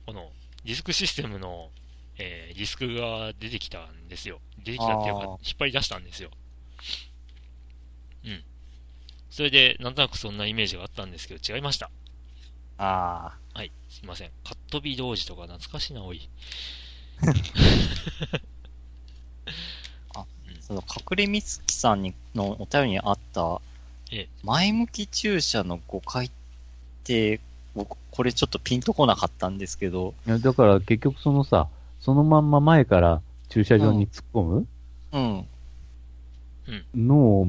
[0.07, 0.31] この、
[0.64, 1.71] ディスクシステムの、
[2.18, 4.41] えー、ディスクが出てきたんですよ。
[4.59, 6.31] 出てきたっていうか引っ張り出したんですよ。
[8.25, 8.45] うん。
[9.31, 11.91] それで、なんとなくそんなイメージがあったんですけど、違いました。
[12.77, 14.31] あはい、すいません。
[14.45, 16.29] カットビ同時とか懐かしいな、おい。
[20.71, 20.75] あ。
[20.75, 23.61] その、隠れみつきさんにのお便りにあった
[24.12, 26.31] ええ、前向き駐車の誤解っ
[27.05, 27.41] て、
[27.75, 31.68] 僕、これちょっとピンとこなかったんですけど、いやだから結局そのさ、
[32.01, 34.66] そのまんま前から駐車場に突っ込む？
[35.12, 35.47] うん。
[36.95, 37.49] のを、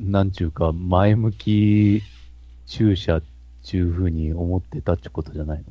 [0.00, 2.02] なんちゅうか、前向き
[2.66, 3.20] 注射
[3.62, 5.64] ちゅうふうに思ってたってことじゃないの？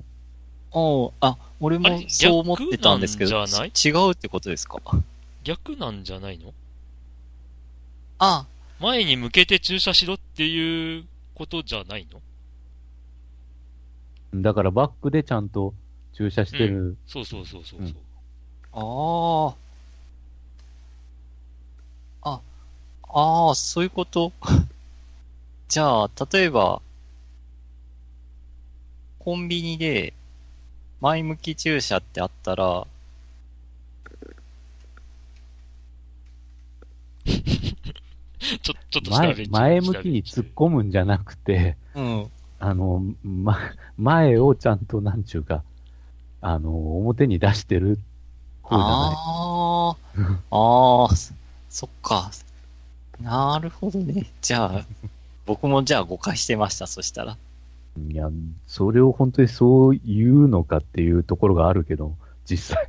[0.72, 3.72] おうあ、俺もそう思ってたんですけど、逆なんじゃない？
[4.06, 4.80] 違うってことですか？
[5.44, 6.54] 逆なんじゃないの？
[8.26, 8.46] あ、
[8.80, 11.06] 前に向けて注射しろっていう
[11.36, 12.08] ことじゃない
[14.34, 14.42] の？
[14.42, 15.74] だからバックでちゃんと
[16.14, 16.96] 注射してる。
[17.06, 17.88] そうそうそうそうそう。
[17.88, 17.96] うん
[18.76, 19.56] あ
[22.24, 22.32] あ。
[22.32, 22.42] あ、
[23.10, 24.32] ああ、そういうこと？
[25.68, 26.82] じゃあ、例えば、
[29.20, 30.14] コンビニで
[31.02, 32.88] 前向き注射ってあったら、
[38.62, 42.32] ちょ、ちょっと前前向きに突っ込むんじゃなくて、うん。
[42.60, 43.58] あの、ま、
[43.98, 45.64] 前をちゃんとなんちゅうか、
[46.42, 48.00] あの、表に出してる
[48.62, 49.16] 方じゃない。
[49.16, 49.96] あ
[50.52, 51.34] あ、ああ、そ
[51.70, 52.32] そっか。
[53.22, 54.28] なるほどね。
[54.42, 54.86] じゃあ、
[55.46, 57.38] 僕もじゃあ誤解してました、そしたら。
[58.10, 58.30] いや、
[58.68, 62.16] それを本当にそう言うのかっていうところがあるけど、
[62.46, 62.88] 実際。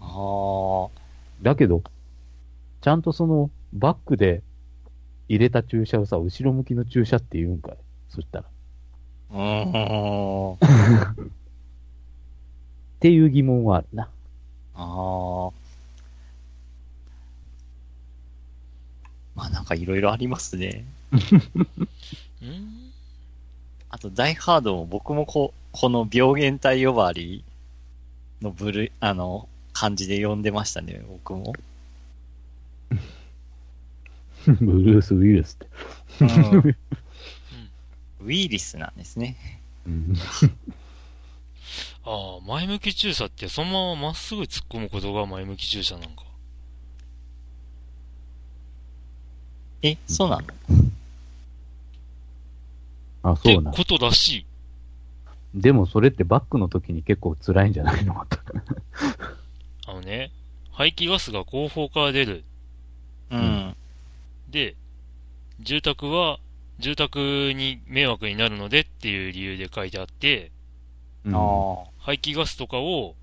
[0.00, 0.88] ああ、
[1.42, 1.82] だけど、
[2.80, 4.42] ちゃんとその、バックで
[5.28, 7.76] 入れた注射をさ、後ろ向きの注射って言うんかい？
[8.08, 8.44] そしたら。
[8.44, 8.48] っ
[9.30, 11.32] うーん。
[13.00, 14.08] ていう疑問はあるな。
[14.74, 15.50] ああ。
[19.34, 20.84] まあなんかいろいろありますね。
[22.42, 22.88] うん
[23.90, 27.42] あと、ダイハードも僕もここの病原体呼ばわり
[28.42, 31.54] の部類、あの、漢字で呼んでましたね、僕も。
[34.60, 35.66] ブルース・ウィルスって。
[36.24, 36.76] うん
[38.26, 39.36] ウイリスなんですね。
[39.86, 40.14] うん
[42.04, 46.24] ああ、前向き注射ってそのまままっすぐ突っ込むことが前向き注射なんか。
[49.82, 50.44] え、そうなの？
[53.22, 53.74] あ、ってそうなん。
[53.74, 54.46] ことらしい。
[55.54, 58.14] でもそれってバックの時に結構辛いんじゃないの？
[58.14, 58.40] また。
[59.86, 60.30] あのね、
[60.72, 62.44] 排気ガスが後方から出る。
[63.30, 63.76] うん。
[64.48, 64.76] で、
[65.60, 66.38] 住宅は、
[66.78, 70.52] 住宅に迷惑になるのでっていう理由で書いてあって、
[71.24, 73.16] うんあ排気ガスとかを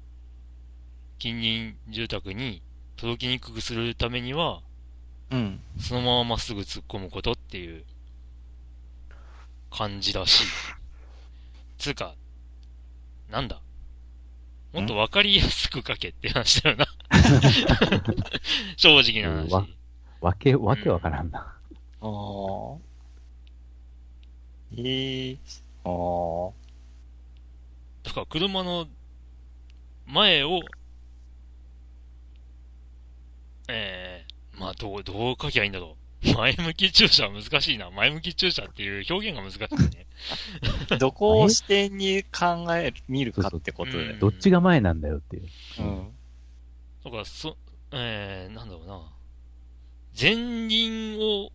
[1.17, 2.61] 近隣住宅に
[2.97, 4.61] 届きにくくするためには、
[5.31, 5.35] あ。
[5.35, 5.61] うん。
[5.79, 7.83] そのまままっすぐ突っ込むことっていう
[9.71, 10.43] 感じらしい。
[11.77, 12.15] つうか、
[13.31, 13.59] なんだ？
[14.73, 16.85] もっとわかりやすく書けって話だよな。
[18.75, 19.67] 正直な話。
[20.25, 21.39] わわけ、わけわからんな。
[21.39, 22.77] ああ。
[24.75, 25.37] ええ
[25.83, 26.51] ああ。
[28.03, 28.87] だから車の
[30.07, 30.61] 前を、
[33.67, 36.33] えー、まあどう、どう書きゃいいんだろう。
[36.33, 37.91] 前向き駐車は難しいな。
[37.91, 40.07] 前向き駐車っていう表現が難しいね。
[40.97, 44.13] どこを視点に考え、見るかってことで。
[44.13, 45.49] どっちが前なんだよっていう。
[45.79, 46.11] うん。
[47.03, 47.55] だから、そ、
[47.91, 49.14] えー、なんだろうな。
[50.19, 51.51] 前輪を、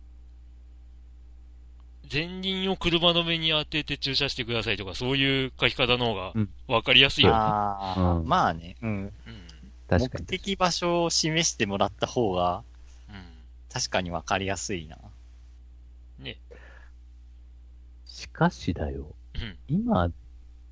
[2.11, 7.37] 前輪を車の目に当てて駐車してくださいとか、そういう書き方の方がうんわかりやすいよね。
[7.37, 8.89] ああ、うんまあね、うん。
[8.89, 9.11] うん。
[9.89, 10.25] 確かに。
[10.25, 12.63] 目的場所を示してもらった方が、
[13.09, 13.15] うん。
[13.73, 14.97] 確かにわかりやすいな。
[16.19, 16.37] ね。
[18.05, 19.07] しかしだよ。
[19.33, 19.57] うん。
[19.67, 20.11] 今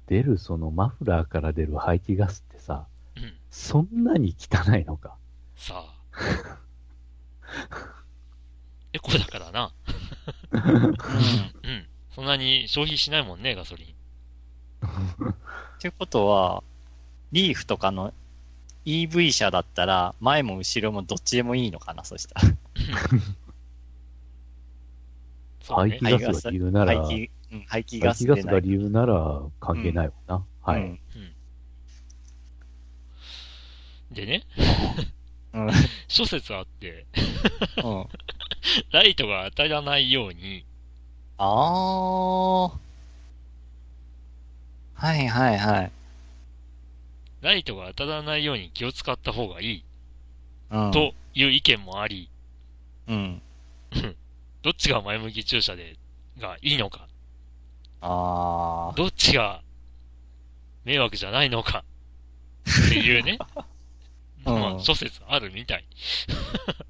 [0.05, 2.85] 出るそのマフラーから出る排気ガスってさ、
[3.15, 3.33] うん。
[3.49, 5.15] そんなに汚いのか。
[5.55, 6.59] さあ。
[8.93, 9.71] エコだからな。
[10.51, 10.61] うん。
[10.61, 10.95] うん。
[12.11, 13.87] そんなに消費しないもんね、ガソリン。
[15.29, 15.33] っ
[15.79, 16.63] てことは、
[17.31, 18.13] リーフとかの
[18.85, 22.47] EV 車だったら、前も後ろもどっちでもいいのかな、そしたら。
[25.61, 26.17] そうね排。
[26.17, 30.45] 気ガスが理由なら、排気、うん、排気排ガスが理由なら関係ないわな。
[30.61, 30.81] はい。
[30.81, 30.99] うん。
[34.11, 34.43] でね、
[35.53, 35.69] うん。
[36.07, 37.05] 諸説あって、
[37.83, 38.05] うん。
[38.91, 40.65] ライトが当たらないように、
[41.37, 42.67] ああ。
[42.67, 42.71] は
[45.15, 45.91] いはいはい。
[47.41, 49.83] ライトが当たらないように気を使った方がいい
[50.71, 50.91] うん。
[50.91, 52.29] という意見もあり、
[53.07, 53.41] うん。
[54.61, 55.95] どっちが前向き駐車で、
[56.37, 57.07] がいいのか、
[58.01, 58.93] ああ。
[58.95, 59.61] どっちが
[60.83, 61.83] 迷惑じゃないのか、
[62.87, 63.63] っていうね、う ん
[64.53, 65.85] まあ、諸説あるみたい。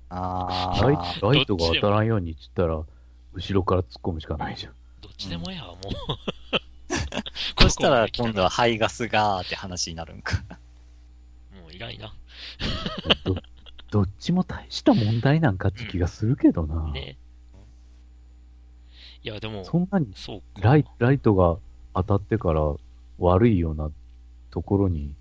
[0.10, 1.16] あライあ。
[1.22, 2.84] ライトが当たらんようにって言ったら、
[3.34, 4.74] 後ろから突っ込むしかないじゃん。
[5.02, 5.78] どっちでもや、もう。
[7.62, 10.38] そしたら今度は排ガスがーって話になるんか。
[11.62, 12.14] もういらんいな。
[13.24, 13.36] ど
[13.92, 16.92] どっちも大した問題なんかって気がするけどな。
[16.92, 17.18] ね。
[19.24, 20.68] いや、でも、そんなにそうか。
[20.68, 21.58] ライライトが
[21.94, 22.62] 当たってから
[23.20, 23.92] 悪いような
[24.52, 25.14] ところに、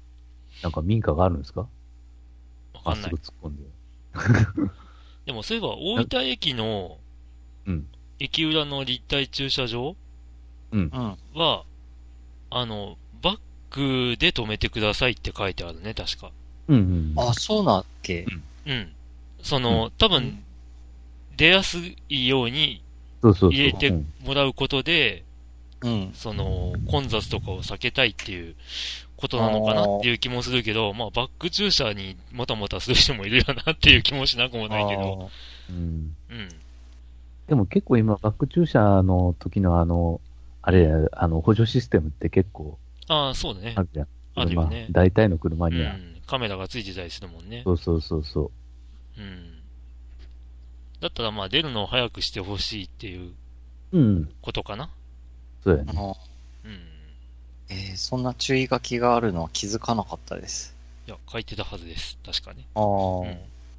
[0.63, 1.67] なんか民家があるんですか？
[2.93, 3.13] かんない。
[3.13, 3.63] 突っ込んで。
[5.27, 6.99] でも、そういえば、大分駅の、
[7.67, 7.87] うん。
[8.19, 9.97] 駅裏の立体駐車場
[10.73, 10.81] うん。
[10.81, 11.17] うん。
[11.39, 11.65] は、
[12.51, 13.39] あの、バッ
[13.71, 16.31] クで止めてくださいって書いてあるね、確か。
[16.69, 17.29] うんうん。
[17.29, 18.27] あ、そうなんっけ？
[18.67, 18.93] うん。
[19.43, 20.45] その、多分、
[21.37, 21.79] 出やす
[22.09, 22.83] いように
[23.23, 23.53] そうそうそう。
[23.53, 25.25] 入れてうんもらうことで、
[25.83, 26.11] うん。
[26.15, 28.57] その、混雑とかを避けたいっていう
[29.19, 35.29] ことなのかなっていう気もするけど、まあ、バック駐車にもたもたする人もいるよなっていう気もしなくもないけど、
[35.69, 36.17] うん。
[36.31, 36.49] うん。
[37.49, 40.21] でも結構今、バック駐車の時のあの、
[40.63, 43.83] あれ、あの、補助システムって結構ああ、そうだねあ。
[43.83, 44.07] るじゃん。
[44.37, 45.93] あるよね車大体の車うには。
[45.95, 46.01] ん。
[46.27, 47.63] カメラがついてたりするもんね。
[47.65, 48.53] そうそうそうそ
[49.19, 49.55] うん。
[51.01, 53.33] だったらまあ出るのを早くしてほしいっていう
[53.93, 53.99] う。
[53.99, 54.31] うん。
[54.43, 54.91] ことかな。
[55.65, 55.93] そうやね。
[56.65, 56.98] うん。
[57.71, 60.75] えーそんな注意書きがあるのは気づかなかったです。
[61.07, 62.17] いや、書いてたはずです。
[62.25, 62.65] 確かね。
[62.75, 63.27] ああ、うん。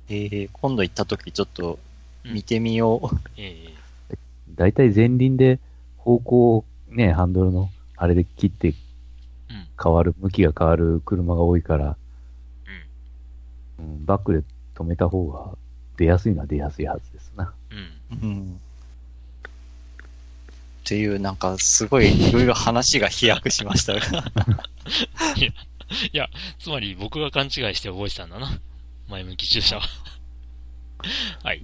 [0.09, 1.79] えー今度行った時ちょっと
[2.25, 3.17] 見てみよう。
[3.37, 4.15] ええ
[4.55, 5.59] 大体前輪で
[5.97, 9.67] 方向をね、ハンドルのあれで切ってうん。
[9.81, 11.95] 変わる、向きが変わる車が多いから、
[13.79, 14.43] うん、バックで
[14.75, 15.57] 止めた方が
[15.97, 17.53] 出やすいのは出やすいはずですな。
[17.71, 18.29] うん。
[18.29, 18.59] うん。
[20.79, 24.01] っていう、なんか、すごい、いろいろ話が飛躍しましたが。
[26.11, 28.59] いや、つまり僕が勘違いして覚えてたんだな。
[29.09, 29.81] 前向き駐車は。
[31.43, 31.61] はい。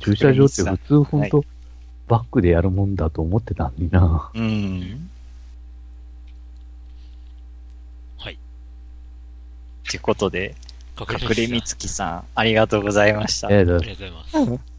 [0.00, 1.44] 駐車場って普通本当、
[2.08, 4.30] バックでやるもんだと思ってたんにな。
[4.34, 5.10] うん。
[8.18, 8.34] はい。
[8.34, 8.36] っ
[9.90, 10.54] てことで、
[10.98, 13.48] 隠隠れみつきさん、ありがとうございました。
[13.48, 14.71] ありがとうございます。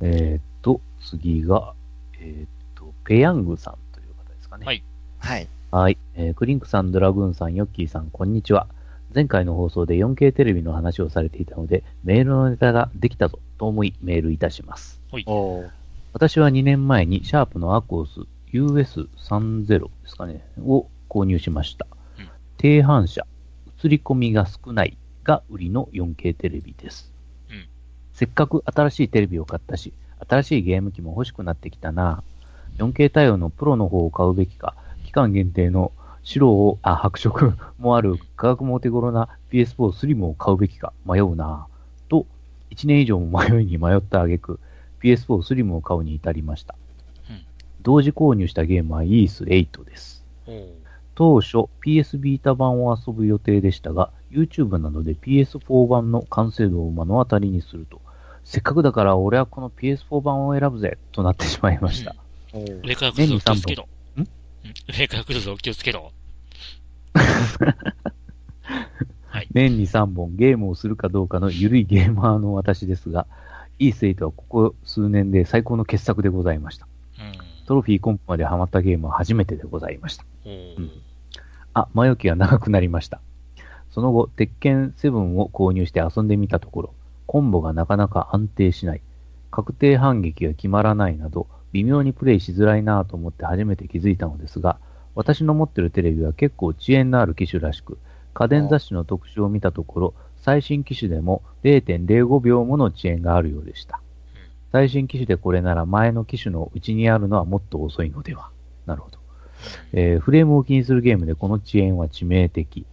[0.00, 1.74] えーっと、次が、
[2.20, 4.66] えーっと、ペヤングさんという方ですかね。
[4.66, 4.82] はい
[5.18, 5.48] はい。
[5.70, 5.98] はい。
[6.14, 8.66] えークリンクさん、ドラグーンさん、ヨッキーさん、こんにちは。
[9.14, 15.00] 前回の放送で 4K テレビの話をされていたので、メールのネタができたぞと思いメールいたします。
[15.26, 15.70] おー
[16.12, 18.20] 私は2年前にシャープのアコース
[18.52, 21.86] US30 ですかね、を購入しました
[22.18, 22.28] うん。
[22.56, 23.26] 低反射、
[23.84, 27.13] 映り込みが少ないが売りの 4K テレビです。
[28.14, 29.92] うんせっかく新しいテレビを買ったし、
[30.28, 32.22] 新しいゲーム機も欲しくなってきたな。
[32.78, 35.92] 4K 対応のプロの方を買うべきか、期間限定の
[36.22, 41.66] 白を、あ、白色もある価格もお手頃な PS4 スリムを買うべきか迷うな。
[42.08, 42.26] と、
[42.70, 44.60] 1年以上も迷いに迷った挙句、
[45.02, 46.74] PS4 スリムを買うに至りました。
[47.28, 47.44] うん
[47.82, 50.24] 同時購入したゲームはイース8です。
[51.14, 58.00] 当初 PS ビータ版を遊ぶ予定でしたが、YouTube などで PS4 版の完成度を目の当たりにすると、
[58.44, 62.16] せっかくだから俺はこの PS4 版を選ぶぜとなってしまいました。
[62.52, 63.88] おー上から来るぞ、気をつけろ。
[64.16, 64.20] ん？
[64.20, 64.28] うん
[64.98, 66.12] 上から来るぞ、気をつけろ。
[69.26, 69.48] はい。
[69.52, 73.26] 年に3本ゲームをするかどうかの緩いゲーマーの私ですが、
[73.78, 76.86] イース8はここ数年で最高の傑作でございました。
[77.18, 77.66] うん。
[77.66, 80.24] トロフィーコンプまでハマったゲームは初めてでございました。
[80.46, 80.90] うん
[81.76, 83.20] あ、前置きが長くなりました。
[83.94, 86.94] その後、鉄拳7を購入して遊んでみたところ、
[87.26, 89.02] コンボがなかなか安定しない、
[89.52, 94.80] 確定反撃が決まらないなど、微妙にプレイしづらいなぁと思って初めて気づいたのですが、
[95.14, 97.98] 私の持ってるテレビは結構遅延のある機種らしく、
[98.32, 104.00] 家電雑誌の特集を見たところ、最新機種でも0.05秒もの遅延があるようでした。
[104.72, 108.50] 最新機種でこれなら前の機種のうちにあるのはもっと遅いのでは。
[108.86, 109.18] なるほど。
[109.92, 112.84] えーフレームを気にするゲームでこの遅延は致命的。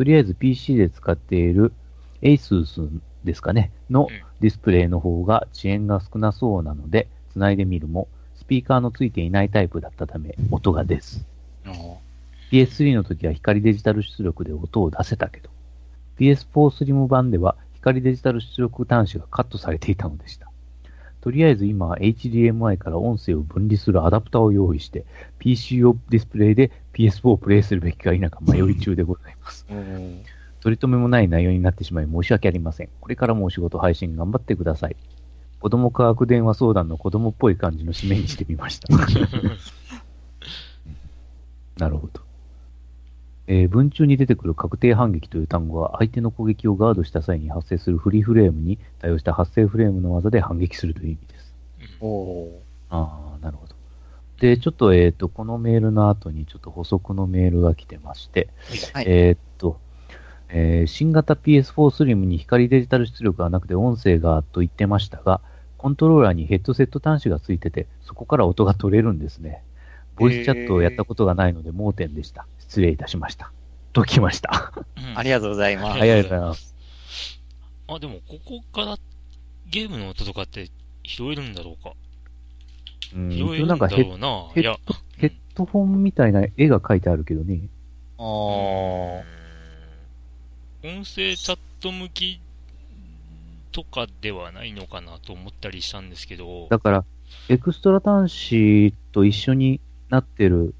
[0.00, 1.74] とりあえず PC で使っている
[2.22, 2.88] ASUS
[3.22, 11.22] ですかね、のうんディスプレイの方が遅延が少なそうなので、繋いでみるも、スピーカーのついていないタイプだったため、音が出ず。
[11.66, 11.96] おー
[12.50, 15.50] PS3 の時は光デジタル出力で音を出せたけど、
[16.18, 20.49] PS4 スリム版では光デジタル出力端子がカットされていたのでした。
[21.20, 25.04] とりあえず今は HDMI から音声を分離するアダプターを用意して、
[25.38, 29.66] PC 用ディスプレイで PS4 をプレイするべきか否か迷い中でございます。
[30.60, 32.88] 取り留めもない内容になってしまい申し訳ありません。
[33.00, 34.96] これからもお仕事配信頑張ってください。
[35.60, 38.88] 子供科学電話相談の子供っぽい感じの締めにしてみました。
[41.78, 42.29] なるほど。
[43.52, 51.54] えー文中に出てくる確定反撃という単語は相手の攻撃をガードした際に発生するフリーフレームに対応した発生フレームの技で反撃するという意味です。
[52.00, 52.48] おー
[52.90, 53.74] ああ、なるほど。
[54.38, 58.48] で、ちょっと、えっ、と、このメールの後にちょっと補足のメールが来てまして、
[58.92, 59.04] はい。
[59.08, 59.80] えーっと、
[60.48, 65.40] えー新型 PS4 スリムに光デジタル出力がなくて音声がと言ってましたが、
[65.76, 69.64] コントローラーにヘッドセット端子がついてて、そこから音が取れるんですね。
[70.14, 72.46] ボイスチャットをやったことがないので盲点でした。
[72.70, 73.50] 失礼いたしました。
[73.92, 74.72] ときました。
[74.96, 76.00] うんありがとうございます。
[76.00, 76.76] ありがとうございます。
[77.88, 78.96] あ、でも、ここから
[79.68, 80.70] ゲームの音とかって
[81.02, 81.94] 拾えるんだろうか。
[83.16, 84.48] うん、拾えるんだろうな。
[84.54, 84.76] ヘッいや、
[85.16, 87.60] ヘッドフォンみたいな絵が描いてあるけどね。
[88.18, 89.22] あー
[90.84, 92.40] うん音声チャット向き
[93.72, 97.04] とかではないのかなと思ったりしたんですけど、だから、
[97.48, 100.74] エクストラ端子と一緒になってるうん。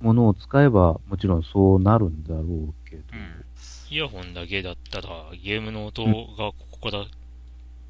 [0.00, 2.44] ものを使えば、もちろんそうなるんだろう
[2.88, 3.02] けど。
[3.12, 3.44] うん
[3.90, 5.08] イヤホンだけだったら、
[5.42, 7.06] ゲームの音がここから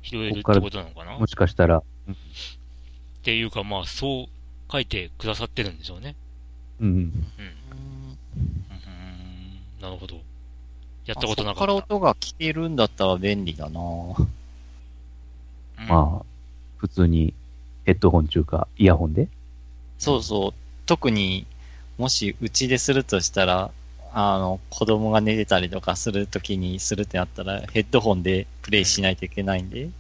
[0.01, 1.17] 拾えるってここからことなのかな？
[1.17, 1.83] っもしかしたら、
[3.25, 6.15] ていうか、まあ、そう書いてくださってるんでしょうね。
[6.81, 6.95] うん、うん。
[6.95, 7.03] うんう
[9.81, 10.21] ん、なるほど。
[11.05, 11.73] やったことなかった。
[11.73, 13.83] あそこから音が聞けるんだったら便利だなう
[14.23, 14.29] ん
[15.89, 16.25] まあ、
[16.77, 17.35] 普通に
[17.87, 19.27] ヘッドホン中か、イヤホンで？
[19.99, 20.55] そうそう。
[20.87, 21.45] 特に、
[21.99, 23.71] もしうちでするとしたら、
[24.13, 29.93] あの、子供が寝てたりとかするときにするってなったら、ヘッドホンでプレイしないといけないんで、うん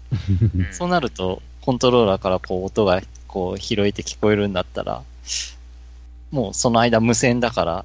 [0.72, 5.02] そうなると、コントローラーからこう音がこう拾えて聞こえるんだったら、
[6.30, 7.84] もうその間無線だから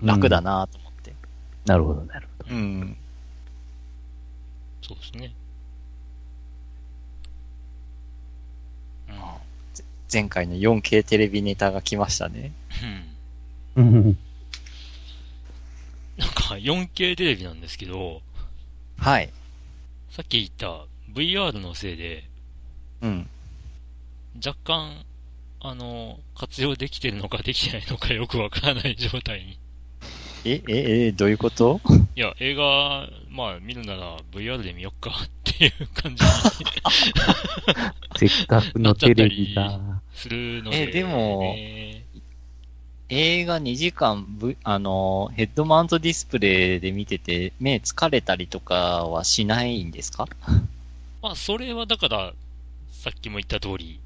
[0.00, 1.12] 楽だなと思って。
[1.66, 2.54] なるほど、なるほど。
[2.54, 2.96] うん。
[4.82, 5.32] そうですね。
[9.08, 9.16] うん。
[10.12, 12.52] 前回の 4K テレビネタが来ましたね。
[12.82, 13.09] うん
[13.76, 14.16] なん。
[16.34, 17.60] か 4K テレビなん。
[17.60, 18.22] ですけど、
[18.98, 19.30] はい。
[20.10, 22.24] さっき言った VR のせいで、
[23.02, 23.28] うん。
[24.44, 25.04] 若干、
[25.60, 29.58] あの、活用できてるのかできてないのかよくわからない状態に。
[30.44, 31.80] え、え、え、どういうこと
[32.16, 36.30] いや、映画、まあ見るなら VR で見よっかっていう感じに
[38.16, 40.00] せっかくのテレビが。
[40.14, 41.54] するので、えでも
[43.12, 50.28] 映画2時間、ぶあの、ヘッドマウントディスプレイで見てて、目疲れたりとかはしないんですか？
[51.20, 52.32] まあ、それはだから、
[52.92, 53.98] さっきも言った通り、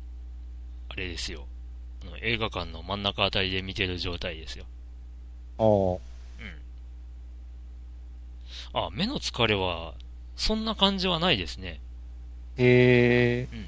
[0.88, 1.46] あれですよ。
[2.02, 4.64] あの映画館の真ん中あたりで見てる状態ですよ。
[5.58, 6.00] お
[6.40, 6.42] う
[8.78, 8.80] ん。
[8.80, 9.92] あ、目の疲れは、
[10.36, 11.78] そんな感じはないですね。
[12.56, 13.58] へえ。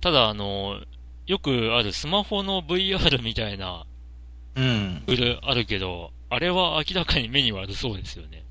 [0.00, 0.80] ただ、あの、
[1.26, 3.84] よくあるスマホの VR みたいな、
[4.56, 5.02] うん。
[5.06, 8.42] ブルあるけど、あれは明らかに目に悪そうですよね。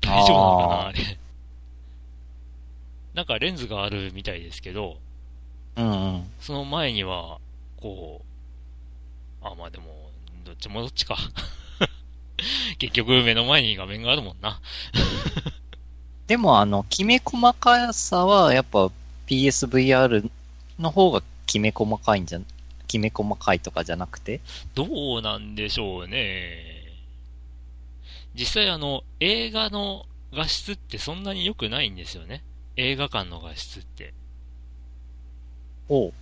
[0.00, 1.18] 大丈夫なのかな、あれ。
[3.14, 4.98] なんかレンズがあるみたいですけど、
[5.76, 6.30] うんうん。
[6.40, 7.38] その前には、
[7.80, 8.22] こ
[9.42, 10.10] う、あ、まあでも、
[10.44, 11.16] どっちもどっちか。
[12.78, 14.60] 結局目の前に画面があるもんな。
[16.26, 18.90] でもあの、きめ細かさは、やっぱ
[19.26, 20.30] PSVR
[20.78, 22.40] の方がきめ細かいんじゃ、
[22.94, 24.40] きめ細かいとかじゃなくて？
[24.74, 24.86] ど
[25.18, 26.62] うなんでしょうね。
[28.34, 32.42] 実際あの、映画の画質ってそんなに良くないんですよね。
[32.76, 34.14] 映画館の画質って。
[35.88, 36.08] おう。
[36.08, 36.12] うん、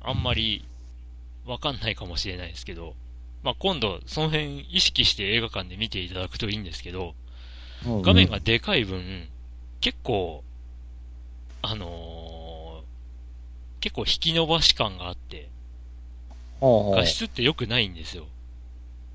[0.00, 0.64] あんまり
[1.46, 2.94] わかんないかもしれないですけど、
[3.42, 7.14] まあ、今度その辺意識して映画館で見ていただくといいんですけど、
[7.84, 9.28] 画面がでかい分、
[9.80, 10.44] 結構、
[11.62, 12.50] あのー
[13.82, 15.48] 結構引き伸ばし感があって、
[16.60, 18.26] 画質って良くないんですよ。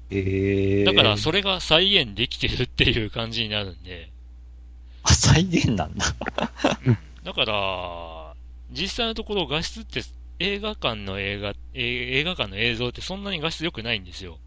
[0.10, 0.84] へえ。
[0.84, 4.10] だからそれが再現できてるっていう感じになるんで、
[5.04, 6.16] あ、再現なんだ。
[7.24, 8.34] だから、
[8.72, 10.02] 実際のところ画質って
[10.40, 14.38] 映画館の映画、え映画館の映像ってそんなに画質良くないんですよ。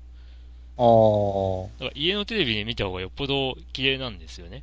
[0.76, 1.68] あー。
[1.80, 4.62] だから家のテレビで見た方がよっぽど綺麗なんですよね。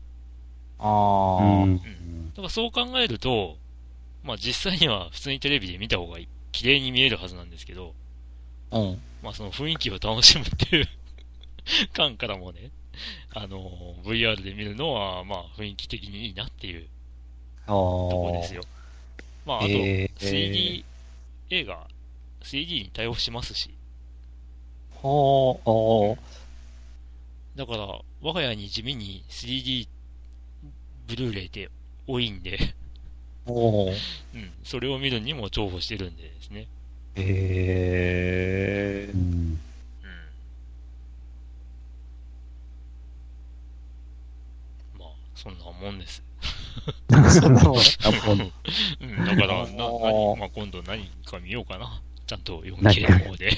[0.79, 1.63] あー。
[1.63, 1.81] うん
[2.35, 3.55] だからそう考えると、
[4.23, 6.17] まあ実際には普通にテレビで見た方が
[6.51, 7.93] 綺麗に見えるはずなんですけど、
[8.71, 9.01] うん。
[9.23, 10.87] まあその雰囲気を楽しむっていう
[11.93, 12.71] 感からもね、
[13.33, 16.87] あの、VR で見るのは、まあ雰囲気的にいいなっていう
[17.67, 17.73] あと
[18.09, 18.41] こー。
[18.41, 18.63] ですよ。
[19.45, 20.85] まああと、へー 3D
[21.49, 21.87] 映画、
[22.43, 23.71] 3D に対応しますし、
[24.91, 26.17] ほう、おー。
[27.55, 27.87] だから
[28.21, 29.87] 我が家に地味に 3D
[31.07, 31.69] ブルーレイって
[32.07, 32.57] 多いんで、
[33.45, 33.95] おー。
[34.33, 36.67] うん、それを見るにも重宝してるんでですね。
[37.15, 39.13] へー。
[39.13, 39.59] うんうん。
[44.99, 46.23] まあ、そんなもんです。
[47.39, 47.77] そんなもん？
[47.77, 47.81] う
[49.01, 53.51] うん、だから、な、何まあ今度何か見ようかなっちゃんと 4K の方で。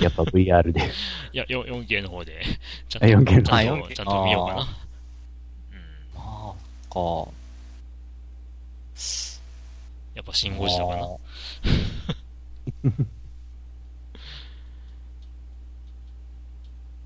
[0.00, 0.80] やっぱ VR で。
[1.32, 2.42] いや、よ 4K の方で、
[2.88, 4.62] ちゃんと、ゃん 4K のと、あちゃ 4K んと見ようかな。
[4.62, 4.68] うん。
[6.14, 7.32] まあ、か。
[10.14, 11.16] やっぱシンゴジラかな。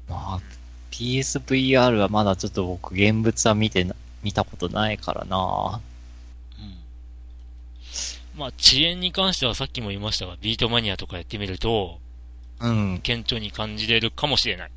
[0.09, 0.40] まあ、
[0.90, 5.80] PSVR はまだちょっと僕現物は見てな、見たことないからな
[6.59, 6.76] うん。
[8.38, 12.00] まあ、遅延に関してはさっきも言いましたが、ビートマニアとかやってみると、
[12.61, 13.00] うん。
[13.02, 14.70] 顕著に感じれるかもしれない。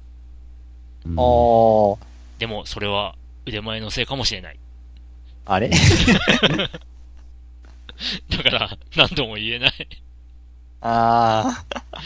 [1.06, 1.98] うんあー、
[2.40, 3.16] でも、それは
[3.46, 4.60] 腕前のせいかもしれない。
[5.46, 5.70] あれ？
[8.30, 9.74] だから、何とも言えない。
[10.82, 12.00] あー。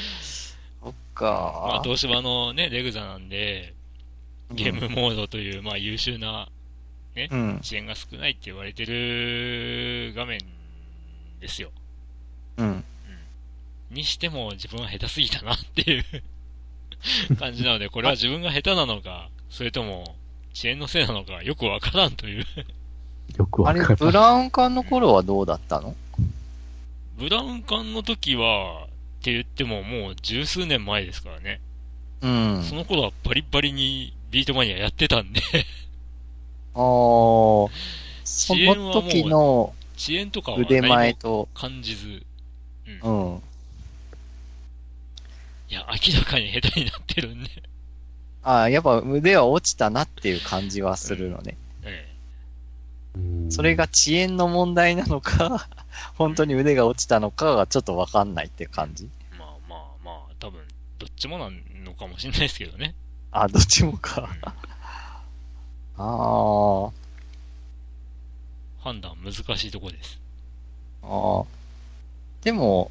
[0.83, 1.81] そっまあ、か。
[1.83, 3.73] 東芝のね、レグザなんで、
[4.51, 6.49] ゲームモードという、まあ、優秀な
[7.15, 7.59] うん。
[7.61, 10.39] 遅延が少ないって言われてる画面
[11.39, 11.69] ですよ。
[12.57, 12.83] うん。
[13.91, 16.03] にしても自分は下手すぎたなっていう
[17.37, 20.15] 感じなので、これは自分が下手なのか、それとも
[20.55, 22.45] 遅延のせいなのかよくわからんという。
[23.37, 23.97] よくあれわか、る。
[23.99, 25.95] ブラウン管の頃はどうだったの？
[27.23, 31.61] ブラウン管の時は、って言ってももう十数年前ですからね。
[32.21, 32.63] うん。
[32.63, 35.39] その頃はバリバリにビートマニアやってたんで、
[36.75, 37.69] あー。
[38.25, 42.25] その時の遅延とかは腕前と、感じず、
[43.05, 43.41] うん。
[45.69, 47.49] いや、明らかに下手になってるんで、
[48.41, 51.55] ああ、やっぱ腕は落ちたなっていう感じはするのね。
[53.49, 55.67] それが、遅延の問題なのか、
[56.15, 59.09] 本当に腕が落ちたのかがちょっとわかんないって感じ。
[59.33, 60.61] えまあまあまあ、多分、
[60.97, 61.49] どっちもな
[61.83, 62.95] のかもしれないですけどね。
[63.31, 64.29] あ、どっちもか。
[65.97, 66.91] ああ、
[68.79, 70.19] 判断難しいとこです。
[71.03, 71.45] ああ。
[72.43, 72.89] でも、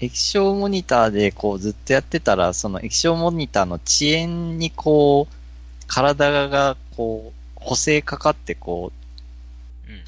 [0.00, 5.34] 液晶モニターでこうずっとやってたら、その液晶モニターの遅延にこう、
[5.86, 8.99] 体がこう、補正かかってこうん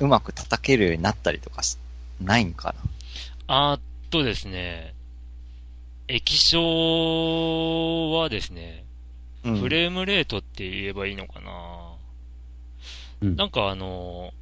[0.01, 1.79] う、うまく叩けるようになったりとかし、
[2.21, 2.75] ないんか
[3.47, 3.81] あーっ
[4.11, 4.95] とですね、
[6.09, 8.85] 液晶はですね、
[9.45, 9.53] な。
[9.53, 9.61] うん。
[9.61, 11.51] フレームレートって言えばいいのかな、
[13.23, 14.33] うんなんかあの、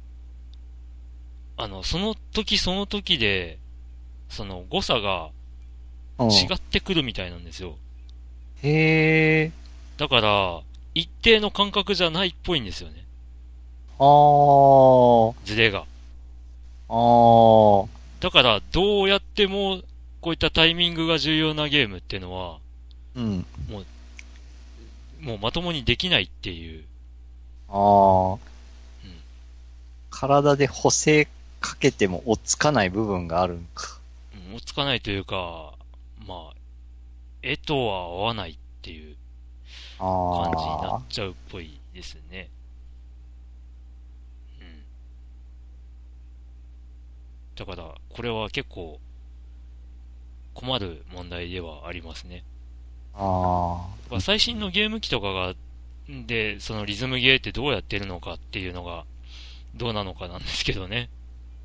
[1.57, 3.59] あの、その時その時で、
[4.29, 5.29] その誤差が
[6.17, 7.77] うん違ってくるみたいなんですよ。
[8.63, 9.51] へえ。
[9.97, 10.61] だから、
[10.93, 13.05] 一定の感覚じゃないっぽいんですよね。
[14.01, 15.35] あー。
[15.45, 15.85] ズレが。
[16.89, 17.87] あー。
[18.19, 19.81] だから、どうやっても、
[20.21, 22.57] こういったタイミングが重要なゲームっていうのは、
[23.15, 23.45] うん。
[25.21, 26.83] もうまともにできないっていう。
[27.69, 28.33] あー。
[28.33, 28.39] うん
[30.09, 31.27] 体で補正
[31.61, 33.99] かけても追っつかない部分があるんか。
[34.49, 35.73] うん追いつかないというか、
[36.27, 36.53] まあ、
[37.41, 39.15] 絵とは合わないっていう
[39.99, 42.49] あ感じになあっちゃうっぽいですね。
[44.59, 44.83] うん。
[47.61, 48.99] だから、これは結構、
[50.55, 52.43] 困る問題ではありますね。
[53.13, 55.53] あまあ最新のゲーム機とかが、
[56.09, 59.05] で、そのリズムゲーってどうやってるのかっていうのが、
[59.75, 61.09] どうなのかなんですけどね。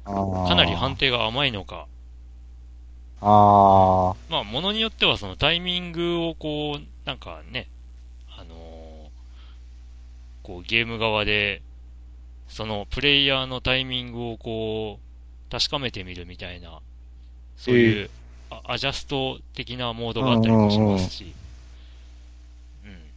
[0.05, 1.87] かなり判定が甘いのか。
[3.23, 4.17] ああ。
[4.29, 7.69] まあ、ものによってはそのタイミングをこう、なんかね、
[8.29, 8.57] あのー
[10.43, 11.63] こうゲーム側で、
[12.49, 15.06] そのプレイヤーのタイミングをこう、
[15.51, 16.81] 確かめてみるみたいな、
[17.57, 18.11] そういう、
[18.51, 21.37] あアジャスト的なモードがあったりもしますし、
[22.85, 23.13] うん。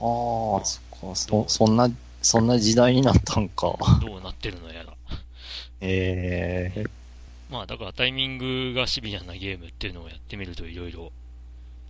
[0.00, 1.90] はあ、そっか、そ、そんな、
[2.22, 3.76] そんな時代になったんか。
[3.98, 4.96] どうなってるのやら。
[5.80, 6.84] ええ
[7.48, 11.12] まあ、だからタイミングがシビアなゲームっていうのをやってみるといろいろ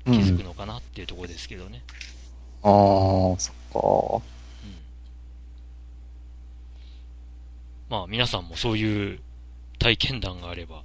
[0.07, 0.45] う気づくん。
[0.45, 1.83] のかなっていうところですけどね。
[2.63, 4.36] ああ、そっう
[7.89, 9.21] まあ、皆さんもそういう
[9.79, 10.85] 体験談があれば、か。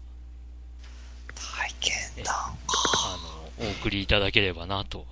[1.35, 1.73] 体
[2.15, 2.35] 験談。
[2.35, 3.17] あ
[3.59, 5.05] の、お送りいただければなと。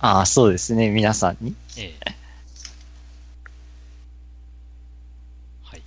[0.00, 1.54] ああ、そうですね、皆さんに。
[1.76, 2.14] ええ。
[5.62, 5.82] はい。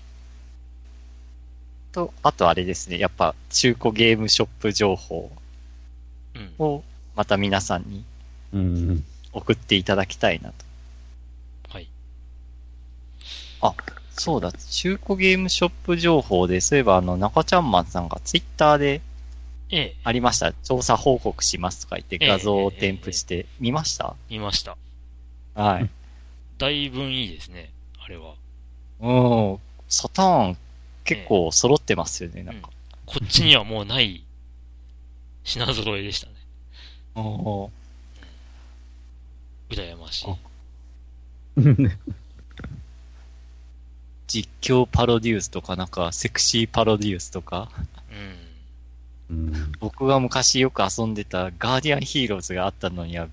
[1.92, 5.32] と、あとあれですね、やっぱ中古ゲームショップ情報
[6.36, 6.54] うん。
[6.60, 6.84] を
[7.16, 8.06] また皆さんに
[8.54, 9.04] うん。
[9.34, 10.56] 送っていただきたいなと。
[11.70, 11.90] はい。
[14.16, 19.02] そうだ、中古ゲームショップ情報で、そういえばあの、中ちゃんマンさんがツイッターで
[19.70, 20.54] ええ、ありました。
[20.64, 24.16] 調査報告しますとか言ってええ画像を添付して、見ました？
[24.30, 24.78] 見ました。
[25.56, 25.90] はい。
[26.60, 28.36] だいぶいいですね、あれは。
[29.00, 29.60] うん。
[29.90, 30.58] サターン
[31.04, 32.70] 結構揃ってますよね、なんか。
[33.06, 34.24] こっちにはもうない
[35.44, 36.34] 品揃えでしたね。
[37.16, 37.70] おー
[39.72, 40.28] 羨ましい。
[44.34, 47.70] 実況パロデュースとかなんかセクシーパロデュースとか、
[49.30, 49.38] うん。
[49.38, 49.72] うん。
[49.80, 53.28] 僕が昔よく遊んでたガーディアンヒーローズがあったのには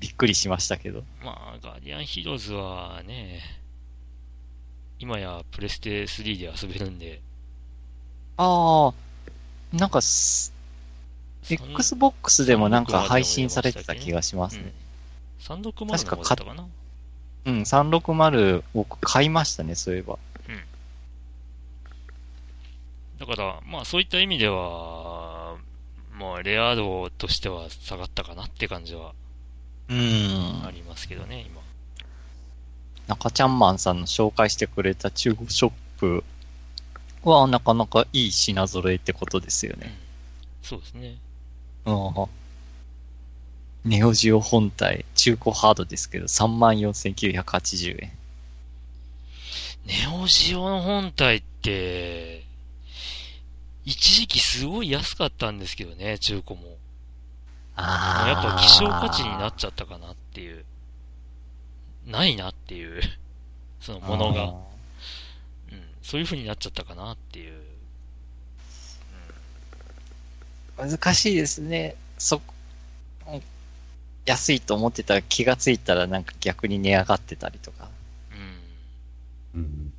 [0.00, 1.02] びっくりしましたけど。
[1.24, 3.40] まあ、ガーディアンヒーローズはね、
[4.98, 7.22] 今やプレステ3で遊べるんで、
[8.36, 8.94] ああ、
[9.72, 10.00] なんか
[11.48, 14.72] Xbox でもなんか配信されてた気がしますうんね。。
[15.40, 16.66] 360の方だったかな？
[17.46, 20.18] うん、360僕買いましたね、そういえば。
[23.18, 25.56] だから、まあそういった意味では、
[26.18, 29.12] まあレア度としては下がったかなって感じは
[29.88, 31.60] うんありますけどね、今。
[33.06, 36.24] 中ちゃんマンさんの紹介してくれた中古ショップ
[37.22, 39.98] はなかなかいい品揃えってことですようんね。
[40.62, 41.16] そうですね。
[41.84, 41.94] うん。
[43.84, 48.12] ネオジオ本体、中古ハードですけど、34,980円。
[49.84, 52.44] ネオジオの本体って、
[53.84, 56.78] 一時期すごい安かったんですけどね、中古も。
[57.76, 60.64] あやっぱ希少価値になっちゃったかなっていう。
[62.06, 63.02] ないなっていう、
[63.80, 64.44] そのものが。
[64.44, 64.46] う
[65.74, 65.82] ん。
[66.02, 67.60] そういう風になっちゃったかなっていう。
[70.78, 71.96] 難しいですね。
[72.16, 72.53] そ、うん
[74.26, 77.88] 安いと思ってたら気がついたらなんか逆に値上がってたりとか。
[79.54, 79.60] うん。
[79.60, 79.92] うん。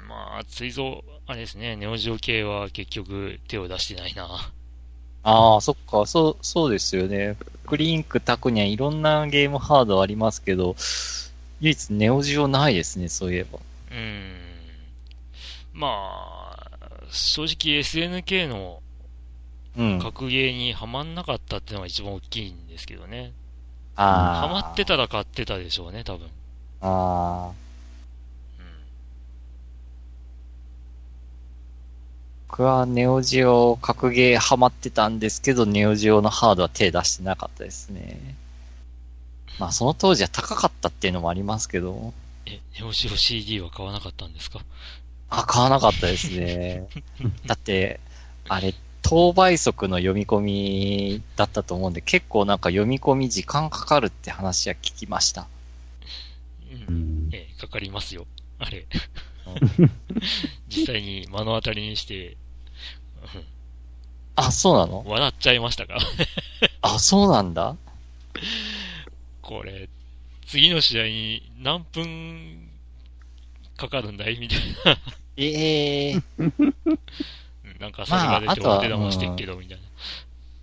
[0.00, 0.08] うん。
[0.08, 4.52] まあ、追蔵、あれですね、ネオジオ系は結局手を出してないな。
[5.24, 7.36] ああ、そっか、そう、そうですよね。
[7.66, 10.74] クリンク、タクニャン、いろんなゲームハードありますけど、
[11.60, 13.60] 唯一ネオジオないですね、そういえば。
[13.92, 14.34] うん。
[15.72, 16.41] まあ、
[17.12, 18.82] 正直 SNK の
[19.76, 19.98] うん。
[20.00, 23.32] 格ゲーにはまんなかったっていうのが一番大きいんですけどね。
[23.96, 24.48] ああ。
[24.48, 26.26] ハマってたら買ってたでしょうね、多分。
[26.82, 27.48] ああ。
[27.48, 27.54] うん。
[32.48, 38.18] 僕はネオジオ格ゲーハマってたんですけど、ネオジオのハードは手出してなかったですね。
[39.58, 42.12] まあその当時は高かったっていうのもありますけど、
[42.44, 44.60] え、ネオジオ CD は買わなかったんですか？
[45.34, 46.86] あ、買わなかったですね。
[47.46, 48.00] だって、
[48.48, 55.46] あれ、当倍速の読み込みだったと思うんで、結構なんか読み込み時間かかるって話は聞きました。
[56.70, 56.74] う。
[56.90, 57.30] うんん。
[57.32, 58.26] ええ、かかりますよ。
[58.58, 58.86] あれ。
[60.68, 62.36] 実際に目の当たりにして、
[64.36, 65.04] あ、そうなの？
[65.06, 65.98] 笑っちゃいましたか？
[66.82, 67.76] あ、そうなんだ
[69.40, 69.88] これ、
[70.46, 72.68] 次の試合に何分
[73.76, 74.38] かかるんだい？
[74.38, 74.98] みたいな。
[75.36, 76.54] ええうん
[77.82, 79.78] なんかそれが出てまああとはお手玉してっけど、みたい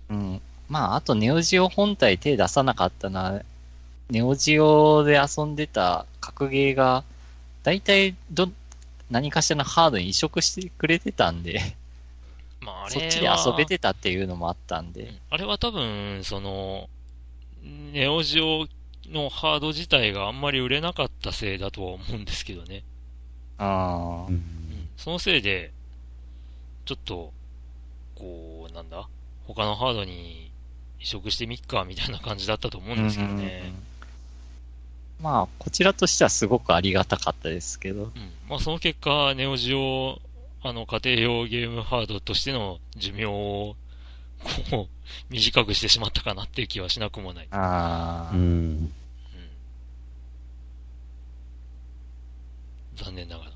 [0.08, 0.16] な。
[0.16, 0.40] うん。
[0.68, 3.42] まあ、あとネオジオ本体手出さなかったな。
[4.08, 7.04] ネオジオで遊んでた格ゲーが、
[7.62, 8.48] だいたいど、
[9.10, 11.60] 何かしらのハードに移植してくれてたんで、
[12.60, 15.12] まあ、あれはそっちで遊べてたっていうのもあったんで。
[15.28, 16.88] あれは多分、その、
[17.92, 18.66] ネオジオ
[19.10, 22.82] のハード自体があんまり売れなかったせいだとは思うんですけどね。
[23.58, 24.59] あうん
[25.00, 25.72] そのせいで、
[26.84, 27.32] ちょっと、
[28.14, 29.08] こう、なんだ？
[29.46, 30.50] 他のハードに
[31.00, 33.72] 移植してみっか、みたいな感じだったと思うんですけどね。
[35.22, 38.04] まあ、こちらとしてはすごくありがたかったですけど。
[38.04, 38.10] うん。
[38.46, 40.20] まあ、その結果、ネオジオ、
[40.62, 43.76] あの、家庭用ゲームハードとしての寿命を、
[44.70, 44.88] こ
[45.30, 47.48] う、短くしてしまったかなっていう気はしなくもない。
[47.52, 48.40] ああ、うん。
[48.42, 48.92] うん。
[52.96, 53.50] 残念ながら。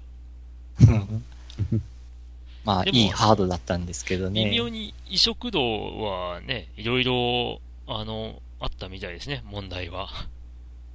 [2.65, 4.45] まあ、いいハードだったんですけどね。
[4.47, 10.09] 微妙に移植度はね、いろいろ、あの、あったみたいですね、問題は。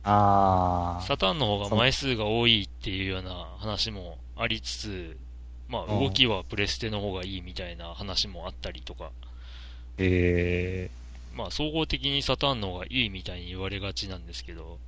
[0.04, 5.18] ああ、サターンの方が枚数が多いっていうような話もありつつ、
[5.68, 9.12] まあうん動きはプレステの方がいいみたいな話もあったりとか、
[9.98, 10.92] へえ、
[11.36, 14.80] まあ総合的にサターンの方がいいみたいに言われがちなんですけど、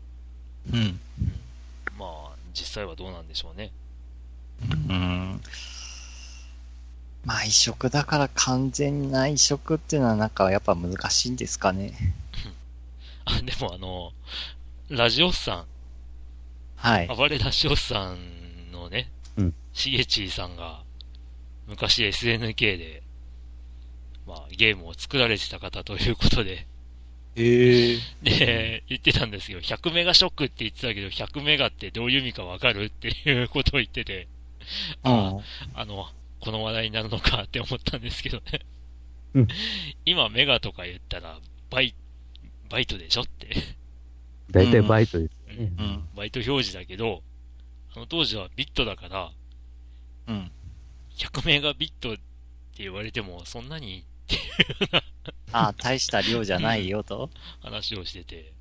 [0.72, 1.00] うん。
[2.00, 3.72] まあ実際はどうなんでしょうね。
[4.90, 5.42] うん。
[7.26, 11.94] まあ、移植だから完全な移植っていうのはなんかやっぱ難しいんですかね。
[13.26, 14.12] あ、でもあの、
[14.90, 15.66] ラジオスさん、
[16.76, 17.08] はい。
[17.08, 20.84] 暴れラジオスさんのね、うんしげちーさんが、
[21.68, 23.04] 昔 SNK で、
[24.28, 26.66] まあゲームを作られてた方ということで、
[27.36, 29.62] ええ で、言ってたんですよ。
[29.62, 34.28] 100メガショックって言ってたけど、100メガってどういう意味かわかるっていうことを言ってて、
[35.04, 35.12] うん。
[35.12, 36.08] あの、
[36.40, 38.62] この話題になるのかって思ったんですけどね。
[39.34, 39.48] うん
[40.06, 41.96] 今メガとか言ったら、バイ、
[42.70, 43.50] バイトでしょって。
[44.52, 45.72] だいたいバイトですよね。
[45.78, 46.08] うん。
[46.16, 47.24] バイト表示だけど、
[47.96, 49.32] あの当時はビットだから、
[50.28, 50.52] うん。
[51.18, 52.22] 100メガビットって
[52.80, 54.06] 言われても、そんなに
[55.52, 57.30] ああ、大した量じゃないよと。
[57.62, 58.54] 話をしてて、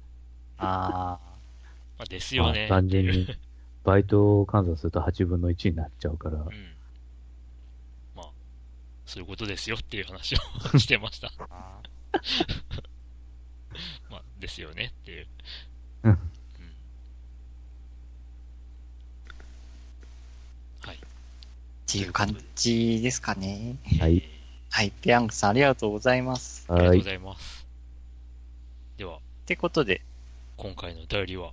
[0.59, 1.19] あ
[1.99, 2.69] まあ、ですまあよね。
[2.69, 3.27] 単純に、
[3.85, 6.45] バイト換算すると8分の1になっちゃうからう、ん。
[8.15, 8.31] まあ、
[9.07, 11.33] そういうことですよっていう話をしてました。
[11.51, 11.81] あ。
[14.11, 15.27] まあ、ですよねっていう。
[16.05, 16.19] うん
[20.83, 20.97] はい。
[20.97, 20.99] っ
[21.87, 23.77] ていう感じですかね。
[23.99, 24.23] はい。
[24.71, 24.93] はい。
[25.03, 26.71] ペヤングさんありがとうございます。
[26.71, 26.81] はい。
[26.81, 27.67] ありがとうございます。
[28.97, 30.03] では、ってことで、
[30.57, 31.53] 今回のお便りは、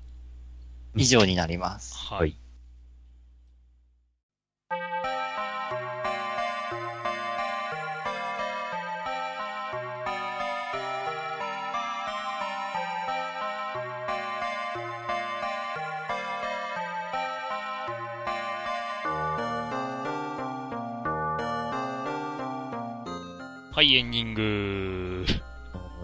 [0.98, 1.96] 以上になります。
[1.96, 2.36] はい。
[23.72, 25.47] はい、エンディング。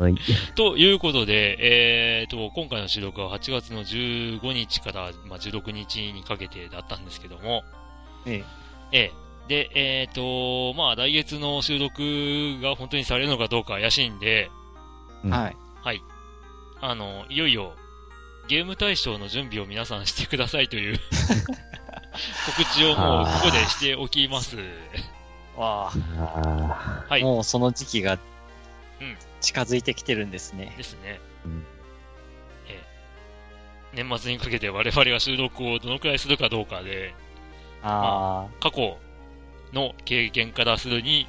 [0.04, 0.16] はい。
[0.56, 7.64] ということで、えーと、今回の収録は8月の15日から、まあ、16日にかけてだったんですけども、
[8.26, 8.44] え
[8.92, 9.12] ええ。
[9.48, 14.50] で、えーと、まあ、来月の収録が本当にされるのかどうか怪しいんで、
[15.26, 15.30] え。
[15.30, 15.56] はい。
[15.82, 16.02] はい。
[16.82, 17.74] あの、いよいよ、
[18.50, 21.00] ゲーム大賞の準備を皆さんしてくださいという
[22.58, 24.58] 告知をもうここでしておきます。
[25.56, 27.24] わああ、はい。
[27.24, 28.20] もうその時期がうん
[29.42, 30.74] 近づいてきてるんですね。
[30.78, 31.20] ですね。
[31.46, 31.66] ーうん
[33.96, 37.14] 年末にかけて我々が収録をどのくらいするかどうかで、
[37.84, 38.98] あ過去
[39.72, 41.28] の経験からするに、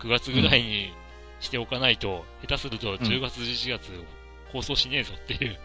[0.00, 0.94] 9月ぐらいに
[1.40, 3.90] しておかないと、下手すると10月、11月
[4.50, 5.58] 放送しねえぞっていう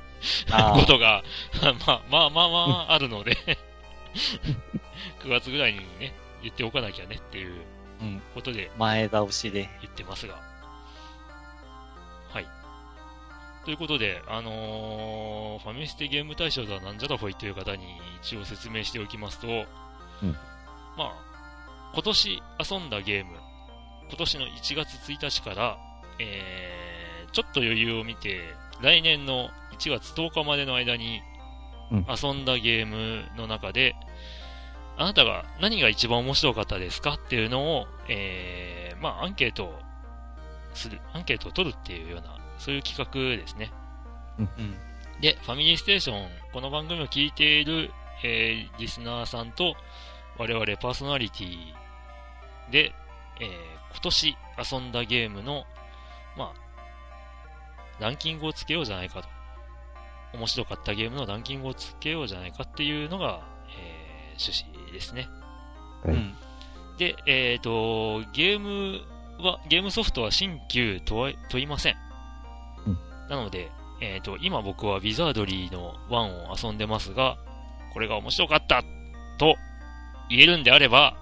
[0.52, 1.24] あ、ああ、ことが、
[1.62, 2.58] まあまあまあま
[2.90, 3.38] ああるので、
[5.24, 7.62] 9月ぐらいにね、言っておかなきゃねっていう
[8.02, 9.70] うん、ことで前倒しで。
[9.82, 10.51] 言ってますが。
[13.66, 17.84] ということで、あのーファミステゲーム大賞とはなんじゃらほいという方に
[18.24, 20.32] 一応説明しておきますと、うん。
[20.98, 22.42] まあ、今年
[22.72, 23.34] 遊んだゲーム、
[24.10, 25.78] 今年の1月1日から、
[26.20, 28.42] えー、ちょっと余裕を見て、
[28.82, 31.22] 来年の1月10日までの間に
[31.92, 32.06] うん。
[32.08, 33.96] 遊んだゲームの中で、
[34.98, 39.80] あなたが何が一番面白かったですかっていうのを、えー、まあ、アンケートを
[40.74, 43.72] する、アンケートを取るっていうような、そういう企画ですね。
[44.38, 44.48] うん。
[45.20, 47.92] で、ファミリーステーション、この番組を聞いている、
[48.24, 49.76] えーリスナーさんと、
[50.38, 51.58] 我々パーソナリティ
[52.72, 52.94] で、
[53.40, 53.48] えー
[53.94, 54.38] 今年
[54.72, 55.66] 遊んだゲームの、
[56.38, 59.28] まあ、ランキングをつけようじゃないかと。
[60.38, 63.42] 面白かったゲームのランキングをつけようじゃないかっていうのが、
[63.76, 65.28] えー趣旨ですね。
[66.04, 66.36] はいうん。
[67.00, 69.02] で、えっ、と、ゲーム
[69.44, 72.11] は、ゲームソフトは新旧問いません。
[73.32, 73.72] うんなので、
[74.02, 77.38] えっ、と、今僕はウィザードリーの1を遊んでますが、
[77.94, 78.84] これが面白かった
[79.38, 79.56] と
[80.30, 81.16] 言えるんであれば、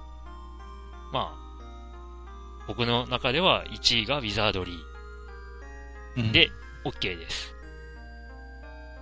[1.14, 6.22] まあ、僕の中では1位がウィザードリー。
[6.22, 6.50] うん、で、
[6.84, 7.54] OK です。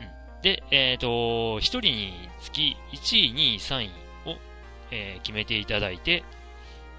[0.02, 3.90] うん、で、えっ、と、1人につき1位、2位、3位
[4.26, 4.38] を、
[4.92, 6.26] えー決めていただいて、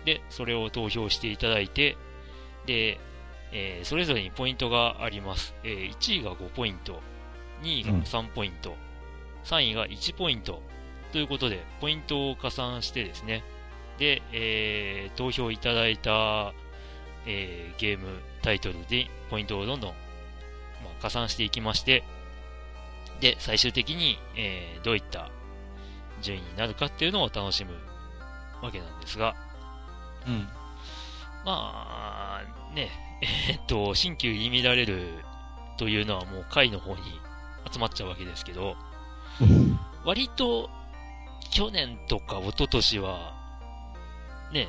[0.07, 1.99] で、それを投票していただいて、
[2.65, 2.99] で、
[3.53, 5.55] えーそれぞれにポイントがあります。
[5.65, 7.01] えー1位が5ポイント、
[7.63, 8.77] 2位がうん3ポイント、
[9.45, 10.63] 3位が1ポイント、
[11.13, 13.43] ということで、ポイントを加算してですね、
[13.99, 16.53] で、えー投票いただいた、
[17.27, 19.97] えーゲームタイトルでポイントをどんどん、ま
[20.99, 22.05] あ、加算していきまして、
[23.21, 25.31] で、最終的に、えーどういった
[26.23, 27.73] 順位になるかっていうのを楽しむ
[28.63, 29.35] わけなんですが、
[30.27, 30.49] うん。
[31.45, 35.25] まあ、ね、えーっと、新旧入り乱れる
[35.77, 37.03] というのはもう回の方に
[37.71, 38.77] 集まっちゃうわけですけど、
[40.05, 40.71] 割と
[41.51, 43.35] 去年とか一昨年は、
[44.53, 44.69] ね、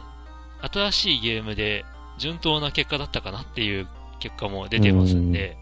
[0.61, 1.85] 新しいゲームで
[2.17, 3.87] 順当な結果だったかなっていう
[4.19, 5.57] 結果も出てますんで、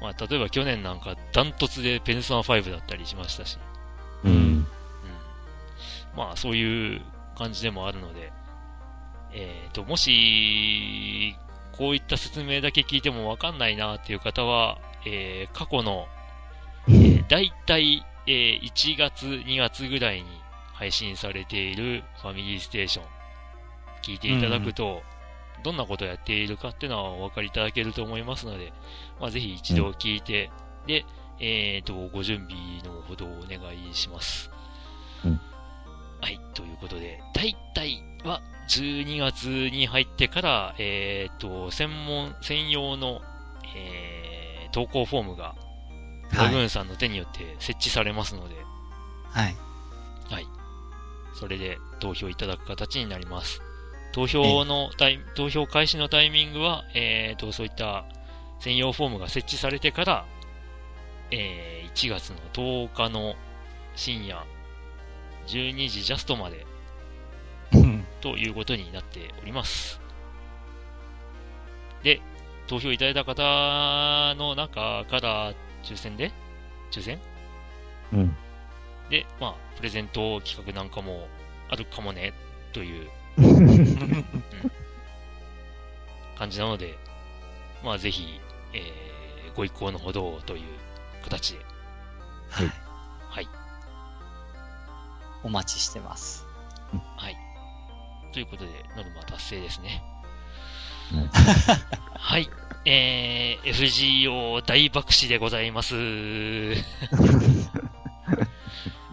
[0.00, 3.58] まあ、例えば去年なんかダントツでペルソナ5だったりしましたし、
[4.24, 4.32] うん。
[4.32, 4.66] うん。
[6.16, 7.00] まあ、そういう
[7.36, 8.32] 感じでもあるので、
[9.32, 11.36] えっ、と、もし、
[11.78, 16.08] こういった説明だけ聞いてもわかんないなっていう方は、えー、過去の、
[16.88, 20.26] えー、だいたい、えー、1月、2月ぐらいに
[20.72, 23.06] 配信されているファミリーステーション、
[24.02, 25.02] 聞いていただくと、
[25.62, 28.72] どんなことをやっているかっていうのはお分かりいただけると思いますので、
[29.20, 30.50] まあ、ぜひ一度聞いて、
[30.82, 31.04] うん、で、
[31.38, 34.50] えっ、ー、と、ご準備のほどお願いします。
[35.24, 35.40] うん。
[36.20, 43.20] はい、ということで、大体は12月に入ってから、えっ、ー、と、専門、専用の、
[43.76, 45.54] えー、投稿フォームが、
[46.32, 48.56] ラグーンさんの手によって設置されますので、
[49.30, 49.56] はい。
[50.28, 50.46] はい。
[51.34, 53.62] それで投票いただく形になります。
[54.12, 58.04] 投票のタイ、投票開始のタイミングは、えっ、ー、と、そういった
[58.60, 60.26] 専用フォームが設置されてから、
[61.30, 63.34] えー、1月の10日の
[63.94, 64.44] 深夜
[65.46, 66.66] 12時ジャストまで
[68.20, 70.00] ということになっております。
[72.02, 72.20] で、
[72.66, 75.52] 投票いただいた方の中から
[75.82, 76.32] 抽選で？
[76.90, 77.18] 抽選？
[78.12, 78.36] うん。
[79.10, 81.28] で、まあ、プレゼント企画なんかも
[81.68, 82.32] あるかもね、
[82.72, 83.08] という
[83.38, 84.24] うん、
[86.36, 86.96] 感じなので、
[87.84, 88.40] まあ、ぜひ、
[88.72, 90.62] えー、ご一行のほどという
[91.22, 91.64] 形で。
[92.50, 92.66] はい。
[93.28, 93.48] はい。
[95.46, 96.44] お待ちしてます。
[97.16, 97.36] はい。
[98.32, 100.02] ということで、ノルマ達成ですね。
[101.14, 101.28] うん、
[102.18, 102.50] はい。
[102.84, 105.94] えー、FGO 大爆死でございます。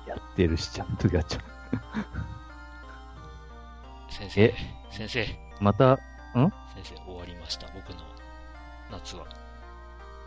[0.07, 1.43] やってるし、ちゃんとやっちゃう。
[4.11, 4.55] 先生、
[4.89, 5.39] 先生。
[5.59, 5.99] また、ん？
[6.33, 6.49] 先
[6.83, 7.99] 生、終わりました、僕の
[8.89, 9.27] 夏は。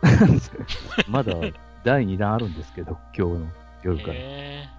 [1.09, 1.35] まだ
[1.83, 3.49] 第2弾あるんですけど、今日の
[3.83, 4.15] 夜から。
[4.17, 4.76] えー、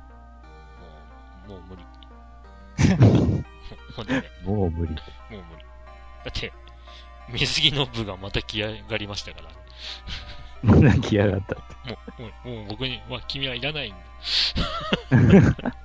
[1.48, 1.84] もう、無理。
[3.98, 4.94] もうね、もう無理。
[4.94, 4.98] も
[5.32, 5.64] う無理。
[6.26, 6.54] だって、
[7.30, 9.56] 水着の部がまた来上がりましたからね。
[10.64, 11.64] また来やがったって。
[11.92, 13.98] もう、もう、もう僕に、まあ、君はいらないんだ。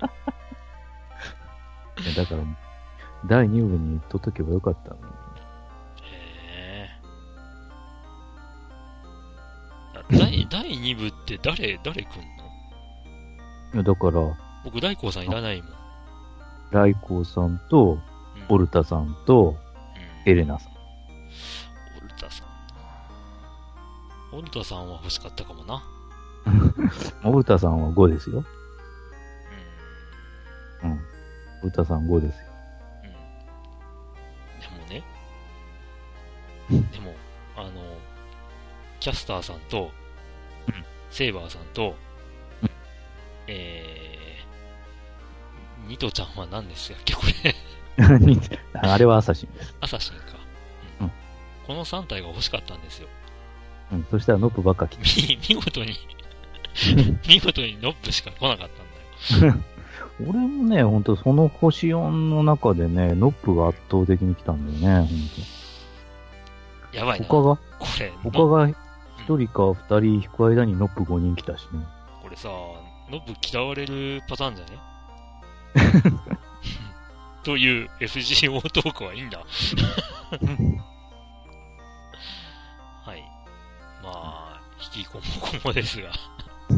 [2.17, 2.43] だから、
[3.27, 5.03] 第2部にとっとけばよかったのに。
[6.03, 6.91] へえ。
[10.11, 12.21] 第、第2部って誰、誰来ん
[13.75, 13.83] の？
[13.83, 14.21] だから、
[14.65, 15.73] 僕、大光さんいらないもん。
[16.73, 17.99] 大光さんと、
[18.49, 19.57] オルタさんと、
[20.27, 20.73] エレナさん。
[21.99, 24.37] オルタさん。
[24.37, 25.83] オルタさんは欲しかったかもな。
[27.25, 28.45] オルタさんは5ですよ。
[30.83, 30.91] うん。
[30.91, 31.01] うん。
[31.63, 32.53] オルタさん5ですよ。
[36.93, 37.15] でも、
[37.57, 37.71] あの、
[39.01, 39.91] キャスターさんと、
[41.11, 41.95] セイバーさんと、
[43.47, 44.32] えー、
[45.87, 47.55] ニトちゃんは何ですっけ、これ
[48.81, 49.75] あれはアサシンです。
[49.81, 50.23] アサシンか。
[51.01, 51.13] うん。
[51.67, 53.09] この3体が欲しかったんですよ。
[53.93, 55.05] うん、そしたらノップばっか来て。
[55.49, 55.95] 見事に
[57.29, 58.69] 見事にノップしか来なかっ
[59.29, 59.55] たんだよ。
[60.27, 65.11] 俺もね、ほんとその星4の中でね、ノップが圧倒的に来たんだよね。
[66.93, 67.27] やばいな。
[67.27, 67.57] 他が？
[67.79, 68.13] これ。
[68.23, 68.75] 他が1
[69.27, 71.85] 人か2人引く間にノップ5人来たしね。
[72.23, 74.92] これさ、ノップ嫌われるパターンじゃね？
[77.45, 79.39] という FGO トークはいいんだ。
[79.39, 79.45] は
[83.17, 83.23] い。
[84.03, 84.61] まあ、
[84.95, 86.13] 引きこもこもですが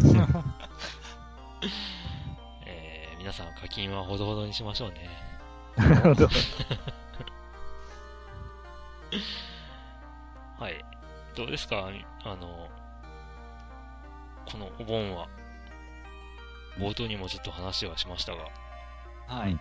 [2.67, 5.09] えー、皆さん課金はほどほどにしましょうね。
[5.77, 6.29] なるほど。
[10.59, 10.85] はい。
[11.37, 11.89] どうですか？
[12.25, 12.69] あの、
[14.51, 15.29] このお盆は、
[16.79, 18.49] 冒頭にもちょっと話はしましたが。
[19.27, 19.53] はい。
[19.53, 19.59] うん。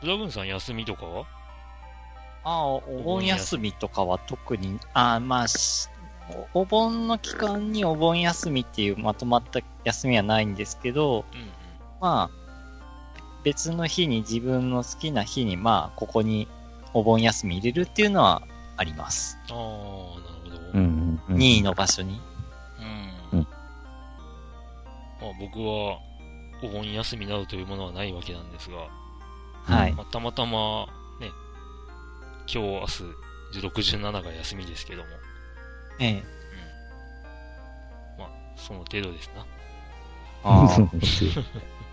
[0.00, 1.26] ブラグーンさん休みとかは？
[2.44, 5.46] ああ、お盆休みとかは特に、ああ、まあ、
[6.54, 11.48] お盆の期間にお盆休みっていうまとまった休みはないんですけど、うんうん、
[12.00, 12.38] まあ、
[13.44, 16.48] 別の日に自分の好きな日に、まあ、ここに
[16.94, 18.42] お盆休み入れるっていうのは
[18.76, 19.36] あります。
[19.50, 20.72] ああ、なるほど。
[20.74, 21.36] うん、うん。
[21.36, 22.20] 任意の場所に。
[25.20, 26.00] まあ、僕は、
[26.62, 28.88] お盆休みなどというものはないわけなんですが、
[29.64, 29.92] はい。
[29.92, 30.86] まあ、たまたま、
[31.20, 31.30] ね、
[32.46, 33.02] 今日、明日、
[33.60, 35.08] 16、17が休みですけども。
[36.00, 36.12] ええ。
[36.12, 36.18] うん。
[38.18, 39.46] まあ、その程度ですな。
[40.44, 40.68] ああ。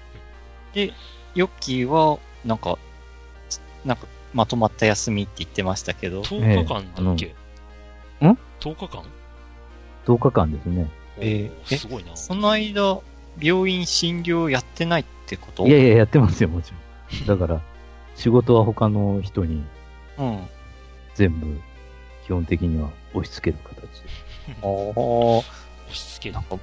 [0.73, 0.93] で、
[1.35, 2.77] ヨッキーは、なんか、
[3.83, 6.21] なんか、まとまった休みって言ってましたけど。
[6.21, 7.35] 10日間だっけ、
[8.21, 9.03] えー、ん ?10 日間
[10.05, 10.91] ?10 日間ですね。
[11.17, 12.15] えー、すごいな。
[12.15, 12.99] その間、
[13.39, 15.67] 病院診療やってないってこと？
[15.67, 16.71] いやいや、やってますよ、もち
[17.19, 17.39] ろん。
[17.39, 17.61] だから、
[18.15, 19.63] 仕事は他の人に、
[20.17, 20.47] うん。
[21.15, 21.59] 全部
[22.25, 24.09] 基本的には押し付ける形で。
[24.61, 25.43] おー、押
[25.91, 26.43] し付けるなん。
[26.43, 26.57] か、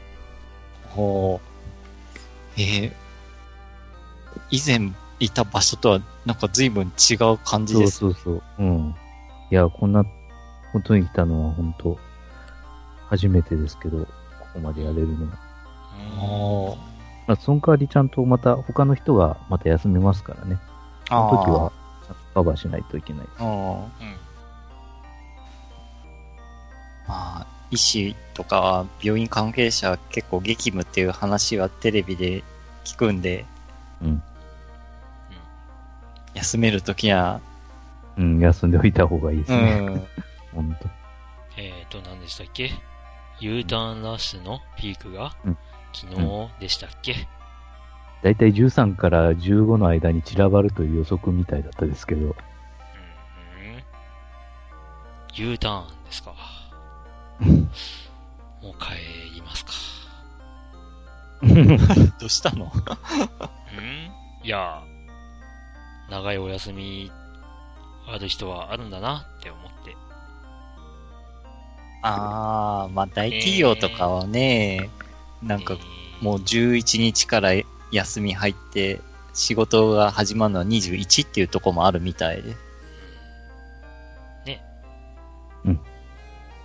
[0.90, 2.92] ほう、えー、
[4.50, 7.98] 以前いた場所とはなんか随分違う感じそうです。
[7.98, 8.42] そうそう。
[8.58, 8.94] うん。
[9.50, 10.04] いや、こんな
[10.72, 11.98] ことに来たのは本当
[13.08, 14.06] 初めてですけど、こ
[14.54, 15.38] こまでやれるのは。
[16.20, 16.92] おー
[17.26, 20.58] まあ、その代わりちゃんとまた他の人がまた休みますからね。
[21.08, 21.72] その時は、
[22.06, 23.26] ちゃんとカバーしないといけない。
[23.38, 23.88] あーうんうん。
[27.06, 32.42] まあ、医師とか病院関係者は結構激務っていう話はテレビで
[32.84, 33.44] 聞くんで、
[34.02, 34.22] うん。
[36.34, 37.40] 休めるときは、
[38.16, 39.78] うん、休んでおいた方がいいですうね。
[39.80, 40.06] ん、
[40.54, 40.88] ほんと。
[41.56, 42.72] えっ、と、何でしたっけ
[43.40, 45.58] ?U ターンラッシュのピークがうん
[45.92, 47.28] 昨日でしたっけ、
[48.22, 52.34] だいたい13から15の間に散らばるという予測みたいだったですけど、うん、
[55.34, 56.34] U ターンですか。
[58.62, 59.72] もう帰りますか。
[62.20, 62.70] どうしたの？
[63.76, 64.12] うん
[64.44, 64.82] いや、
[66.10, 67.10] 長いお休み
[68.08, 69.96] ある人はあるんだなって思って。
[72.02, 74.90] ああ、まあ大企業とかはね、
[75.42, 77.50] なんかえーもう11日から
[77.90, 79.00] 休み入って、
[79.34, 82.54] 仕事が始まるのは21っていうとこもあるみたいで。
[84.46, 84.62] ね。
[85.64, 85.80] うん。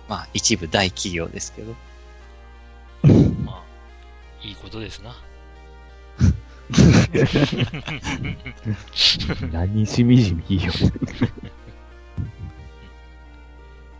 [0.08, 1.74] まあ一部大企業ですけど。
[3.44, 3.64] まあ、
[4.46, 5.16] いいことですな。
[9.50, 10.72] 何しみじみいいよ。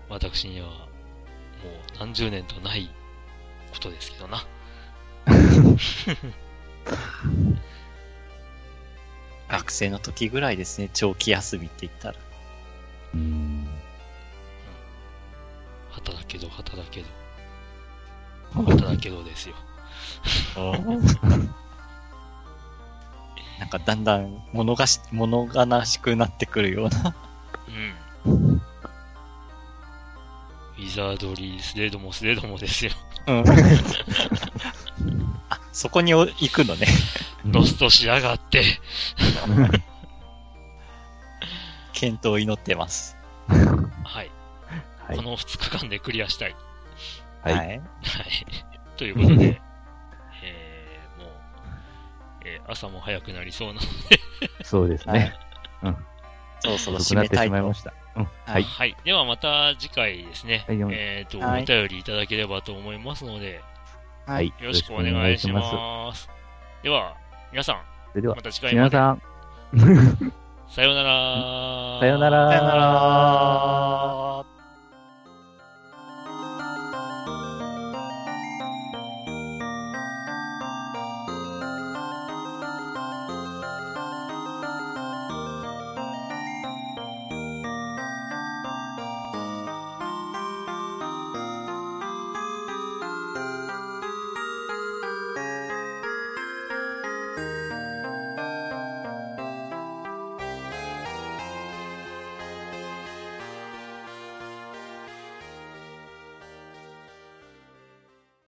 [0.09, 0.79] 私には、もう
[1.99, 2.89] 何十年とない
[3.73, 4.47] ことですけどな。
[9.49, 12.15] 学生の時ぐらいですね、長期休みって言ったら。
[13.15, 13.67] うん。
[15.91, 17.07] 働けど、働けど。
[18.53, 19.55] 働けどですよ。
[23.59, 27.15] なんかだんだん物がし、物悲しくなってくるような。
[28.25, 28.63] うん。
[30.79, 32.93] ウィザードリー、スレードもスレードもですよ。
[33.27, 33.43] うん。
[35.51, 36.87] あ、そこにお行くのね。
[37.45, 38.63] ロストしやがって。
[41.93, 43.17] 健闘を祈ってます。
[43.49, 43.57] は
[44.23, 44.31] い。
[45.05, 45.23] はいこ。
[45.23, 46.55] の2日間でクリアしたい。
[47.43, 47.55] はい。
[47.55, 47.57] い。
[47.59, 47.83] はい。
[48.97, 49.61] ということで、
[50.45, 51.31] えー、もう、
[52.45, 53.81] えー朝も早くなりそうなの
[54.63, 55.35] そうですね。
[56.61, 57.93] そろそろ遅くなって締めたいとしまいました。
[58.19, 58.25] うん。
[58.25, 58.65] ははいい。
[58.65, 58.97] はい。
[59.05, 60.65] ではまた次回ですね。
[60.67, 63.63] はいよえっ、と、はいお便りいただければと思いますので、
[64.27, 64.49] はい。
[64.49, 66.29] よろしくお願いします。
[66.83, 67.17] では、
[67.51, 68.97] 皆さん、それではま、た次回まで。
[68.97, 70.33] 皆さん、
[70.69, 72.01] さようなら。
[72.01, 72.49] さようなら。
[72.51, 74.48] さよなら